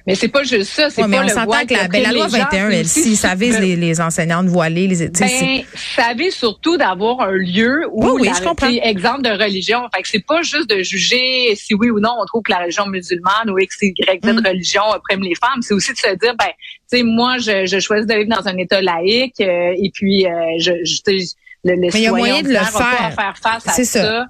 Mais 0.05 0.15
c'est 0.15 0.27
pas 0.27 0.43
juste 0.43 0.71
ça, 0.71 0.89
c'est 0.89 1.01
ouais, 1.01 1.07
mais 1.07 1.15
pas 1.17 1.23
on 1.23 1.27
le 1.27 1.31
s'entend 1.33 1.65
que 1.65 1.73
la, 1.73 1.87
ben, 1.87 2.03
la 2.03 2.11
loi 2.11 2.27
21, 2.27 2.69
elle, 2.71 2.87
si 2.87 3.15
ça 3.15 3.35
vise 3.35 3.57
les, 3.59 3.77
les 3.77 4.01
enseignantes 4.01 4.47
voilées, 4.47 4.87
les 4.87 5.07
ben, 5.07 5.63
ça 5.95 6.13
vise 6.13 6.33
surtout 6.35 6.75
d'avoir 6.75 7.21
un 7.21 7.31
lieu 7.31 7.87
où, 7.91 8.05
oui, 8.05 8.11
oui, 8.21 8.27
la, 8.27 8.33
je 8.33 8.41
comprends. 8.41 8.67
exemple 8.67 9.21
de 9.21 9.29
religion. 9.29 9.79
Fait 9.95 10.01
que 10.01 10.09
c'est 10.09 10.25
pas 10.25 10.41
juste 10.41 10.69
de 10.69 10.83
juger 10.83 11.55
si 11.55 11.73
oui 11.73 11.89
ou 11.89 11.99
non 12.01 12.15
on 12.21 12.25
trouve 12.25 12.43
que 12.43 12.51
la 12.51 12.59
religion 12.59 12.85
musulmane 12.85 13.49
ou 13.49 13.57
X, 13.59 13.77
Y, 13.81 13.95
Z 14.23 14.33
Mm. 14.33 14.45
religion 14.45 14.83
opprime 14.93 15.21
les 15.21 15.35
femmes. 15.35 15.61
C'est 15.61 15.73
aussi 15.73 15.93
de 15.93 15.97
se 15.97 16.15
dire, 16.17 16.35
ben, 16.37 16.47
tu 16.91 16.97
sais, 16.97 17.03
moi, 17.03 17.37
je, 17.37 17.65
je 17.65 17.79
choisis 17.79 18.05
de 18.05 18.13
vivre 18.13 18.35
dans 18.35 18.47
un 18.47 18.57
État 18.57 18.81
laïque, 18.81 19.39
euh, 19.39 19.73
et 19.77 19.89
puis, 19.93 20.25
euh, 20.25 20.29
je, 20.59 20.71
je 20.83 20.97
le, 21.63 21.75
le 21.75 21.79
mais 21.79 21.89
il 21.93 22.01
y 22.01 22.07
a 22.07 22.11
moyen 22.11 22.41
de 22.41 22.49
le 22.49 22.55
faire. 22.55 23.13
faire 23.15 23.35
face 23.41 23.67
à 23.67 23.71
ça. 23.71 23.83
ça 23.85 24.25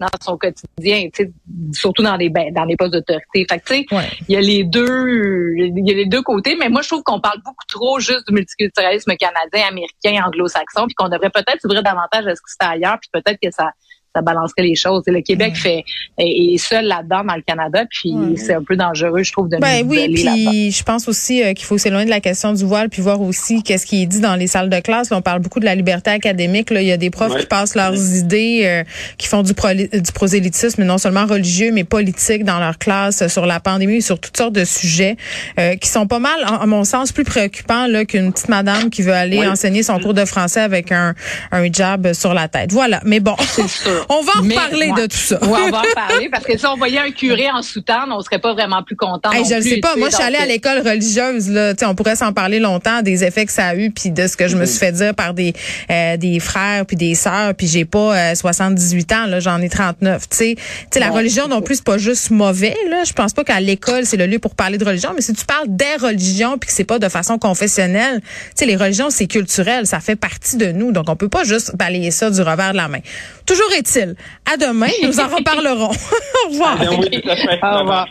dans 0.00 0.08
son 0.22 0.36
quotidien, 0.36 1.08
tu 1.12 1.24
sais, 1.24 1.32
surtout 1.72 2.02
dans 2.02 2.16
des 2.16 2.28
ben, 2.28 2.52
dans 2.52 2.66
des 2.66 2.76
postes 2.76 2.92
d'autorité. 2.92 3.46
Fait 3.50 3.58
tu 3.60 3.74
sais, 3.74 3.86
il 3.90 3.96
Ouais. 3.96 4.08
y 4.28 4.36
a 4.36 4.40
les 4.40 4.64
deux 4.64 5.54
il 5.56 5.86
y 5.86 5.90
a 5.90 5.94
les 5.94 6.06
deux 6.06 6.22
côtés, 6.22 6.56
mais 6.58 6.68
moi 6.68 6.82
je 6.82 6.88
trouve 6.88 7.02
qu'on 7.02 7.20
parle 7.20 7.38
beaucoup 7.44 7.64
trop 7.66 7.98
juste 8.00 8.26
du 8.28 8.34
multiculturalisme 8.34 9.14
canadien, 9.16 9.68
américain, 9.68 10.24
anglo-saxon, 10.26 10.86
puis 10.86 10.94
qu'on 10.94 11.08
devrait 11.08 11.30
peut-être 11.30 11.60
s'ouvrir 11.60 11.82
davantage 11.82 12.26
à 12.26 12.34
ce 12.34 12.40
qui 12.40 12.52
se 12.52 12.56
fait 12.60 12.70
ailleurs, 12.70 12.98
puis 13.00 13.10
peut-être 13.12 13.38
que 13.42 13.50
ça 13.50 13.70
ça 14.18 14.22
balancerait 14.22 14.62
les 14.62 14.74
choses. 14.74 15.02
Et 15.06 15.10
le 15.12 15.20
Québec 15.22 15.54
fait 15.56 15.84
est, 16.18 16.54
est 16.54 16.58
seul 16.58 16.86
là-dedans 16.86 17.22
dans 17.24 17.34
le 17.36 17.42
Canada, 17.42 17.84
puis 17.90 18.12
Ouais. 18.14 18.36
c'est 18.36 18.54
un 18.54 18.62
peu 18.62 18.74
dangereux, 18.76 19.22
je 19.22 19.32
trouve, 19.32 19.48
de 19.48 19.58
Ben 19.58 19.84
nous 19.84 19.90
oui, 19.90 20.12
puis 20.14 20.70
je 20.72 20.82
pense 20.82 21.06
aussi 21.08 21.42
euh, 21.42 21.52
qu'il 21.52 21.66
faut 21.66 21.78
s'éloigner 21.78 22.06
de 22.06 22.10
la 22.10 22.20
question 22.20 22.52
du 22.52 22.64
voile 22.64 22.88
puis 22.88 23.02
voir 23.02 23.20
aussi 23.20 23.62
qu'est-ce 23.62 23.86
qui 23.86 24.02
est 24.02 24.06
dit 24.06 24.20
dans 24.20 24.34
les 24.34 24.46
salles 24.46 24.70
de 24.70 24.80
classe. 24.80 25.10
Là, 25.10 25.18
on 25.18 25.22
parle 25.22 25.40
beaucoup 25.40 25.60
de 25.60 25.64
la 25.64 25.74
liberté 25.74 26.10
académique. 26.10 26.70
Là, 26.70 26.82
il 26.82 26.88
y 26.88 26.92
a 26.92 26.96
des 26.96 27.10
profs 27.10 27.32
Ouais. 27.34 27.40
qui 27.40 27.46
passent 27.46 27.74
leurs 27.74 27.94
idées, 28.16 28.62
euh, 28.64 28.84
qui 29.18 29.26
font 29.28 29.42
du, 29.42 29.52
du 29.52 30.12
prosélytisme, 30.12 30.82
non 30.84 30.98
seulement 30.98 31.26
religieux 31.26 31.70
mais 31.72 31.84
politique 31.84 32.44
dans 32.44 32.58
leur 32.58 32.78
classe 32.78 33.22
euh, 33.22 33.28
sur 33.28 33.46
la 33.46 33.60
pandémie 33.60 33.96
et 33.96 34.00
sur 34.00 34.18
toutes 34.18 34.36
sortes 34.36 34.54
de 34.54 34.64
sujets 34.64 35.16
euh, 35.58 35.76
qui 35.76 35.88
sont 35.88 36.06
pas 36.06 36.18
mal, 36.18 36.40
en- 36.48 36.56
à 36.58 36.66
mon 36.66 36.84
sens, 36.84 37.12
plus 37.12 37.24
préoccupants 37.24 37.86
là 37.86 38.04
qu'une 38.04 38.32
petite 38.32 38.48
madame 38.48 38.90
qui 38.90 39.02
veut 39.02 39.12
aller 39.12 39.38
Oui. 39.40 39.46
enseigner 39.46 39.82
son 39.82 39.98
cours 40.00 40.14
de 40.14 40.24
français 40.24 40.60
avec 40.60 40.90
un 40.92 41.14
un 41.52 41.64
hijab 41.64 42.12
sur 42.12 42.34
la 42.34 42.48
tête. 42.48 42.72
Voilà. 42.72 43.00
Mais 43.04 43.20
bon, 43.20 43.34
C'est 43.38 43.68
sûr. 43.68 44.06
On 44.08 44.22
va 44.22 44.32
en 44.38 44.42
Mais, 44.42 44.56
reparler 44.56 44.90
ouais. 44.90 45.02
de 45.02 45.06
tout 45.06 45.16
ça. 45.16 45.42
Ouais, 45.44 45.60
on 45.66 45.70
va 45.70 45.80
en 45.80 45.84
parler 45.94 46.28
parce 46.30 46.44
que 46.44 46.56
si 46.56 46.66
on 46.66 46.76
voyait 46.76 46.98
un 46.98 47.10
curé 47.10 47.50
en 47.50 47.62
soutane, 47.62 48.10
on 48.10 48.20
serait 48.22 48.38
pas 48.38 48.52
vraiment 48.54 48.82
plus 48.82 48.96
content. 48.96 49.30
Hey, 49.30 49.44
je 49.44 49.54
le 49.54 49.60
plus, 49.60 49.70
sais 49.70 49.76
pas. 49.80 49.96
Moi, 49.96 50.08
je 50.10 50.14
suis 50.14 50.24
allée 50.24 50.38
à 50.38 50.46
l'école 50.46 50.78
religieuse. 50.78 51.50
Là, 51.50 51.74
Tu 51.74 51.80
sais, 51.80 51.86
on 51.86 51.94
pourrait 51.94 52.16
s'en 52.16 52.32
parler 52.32 52.58
longtemps 52.58 53.02
des 53.02 53.24
effets 53.24 53.46
que 53.46 53.52
ça 53.52 53.66
a 53.66 53.74
eu, 53.74 53.90
puis 53.90 54.10
de 54.10 54.26
ce 54.26 54.36
que 54.36 54.48
je 54.48 54.56
me 54.56 54.64
suis 54.66 54.78
fait 54.78 54.92
dire 54.92 55.14
par 55.14 55.34
des 55.34 55.52
euh, 55.90 56.16
des 56.16 56.40
frères 56.40 56.86
puis 56.86 56.96
des 56.96 57.14
sœurs. 57.14 57.54
Puis 57.54 57.66
j'ai 57.66 57.84
pas 57.84 58.16
euh, 58.16 58.34
78 58.34 59.12
ans. 59.12 59.26
Là, 59.26 59.40
j'en 59.40 59.60
ai 59.60 59.68
39. 59.68 60.28
Tu 60.28 60.36
sais, 60.36 60.54
Tu 60.56 60.62
sais, 60.92 61.00
la 61.00 61.10
religion 61.10 61.48
non 61.48 61.60
plus 61.60 61.76
c'est 61.76 61.84
pas 61.84 61.98
juste 61.98 62.30
mauvais. 62.30 62.76
Là, 62.88 63.04
je 63.04 63.12
pense 63.12 63.32
pas 63.32 63.44
qu'à 63.44 63.60
l'école 63.60 64.06
c'est 64.06 64.16
le 64.16 64.26
lieu 64.26 64.38
pour 64.38 64.54
parler 64.54 64.78
de 64.78 64.84
religion. 64.84 65.10
Mais 65.14 65.22
si 65.22 65.32
tu 65.32 65.44
parles 65.44 65.66
des 65.68 65.96
religions 66.00 66.58
puis 66.58 66.68
que 66.68 66.74
c'est 66.74 66.84
pas 66.84 66.98
de 66.98 67.08
façon 67.08 67.38
confessionnelle, 67.38 68.20
tu 68.20 68.28
sais, 68.54 68.66
les 68.66 68.76
religions 68.76 69.10
c'est 69.10 69.26
culturel, 69.26 69.86
ça 69.86 70.00
fait 70.00 70.16
partie 70.16 70.56
de 70.56 70.72
nous. 70.72 70.92
Donc 70.92 71.08
on 71.08 71.16
peut 71.16 71.28
pas 71.28 71.44
juste 71.44 71.76
balayer 71.76 72.10
ça 72.10 72.30
du 72.30 72.40
revers 72.40 72.72
de 72.72 72.76
la 72.76 72.88
main. 72.88 73.00
Toujours 73.48 73.72
est-il. 73.78 74.14
À 74.44 74.58
demain, 74.58 74.90
nous 75.02 75.18
en 75.18 75.26
reparlerons. 75.26 75.90
Au 76.44 76.48
revoir. 76.50 76.76
Oui, 77.00 77.22
fait. 77.22 77.58
Au 77.62 77.78
revoir. 77.78 78.06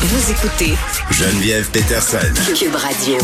Vous 0.00 0.30
écoutez 0.30 0.74
Geneviève 1.10 1.68
Peterson. 1.72 2.18
Cube 2.56 2.76
Radio. 2.76 3.18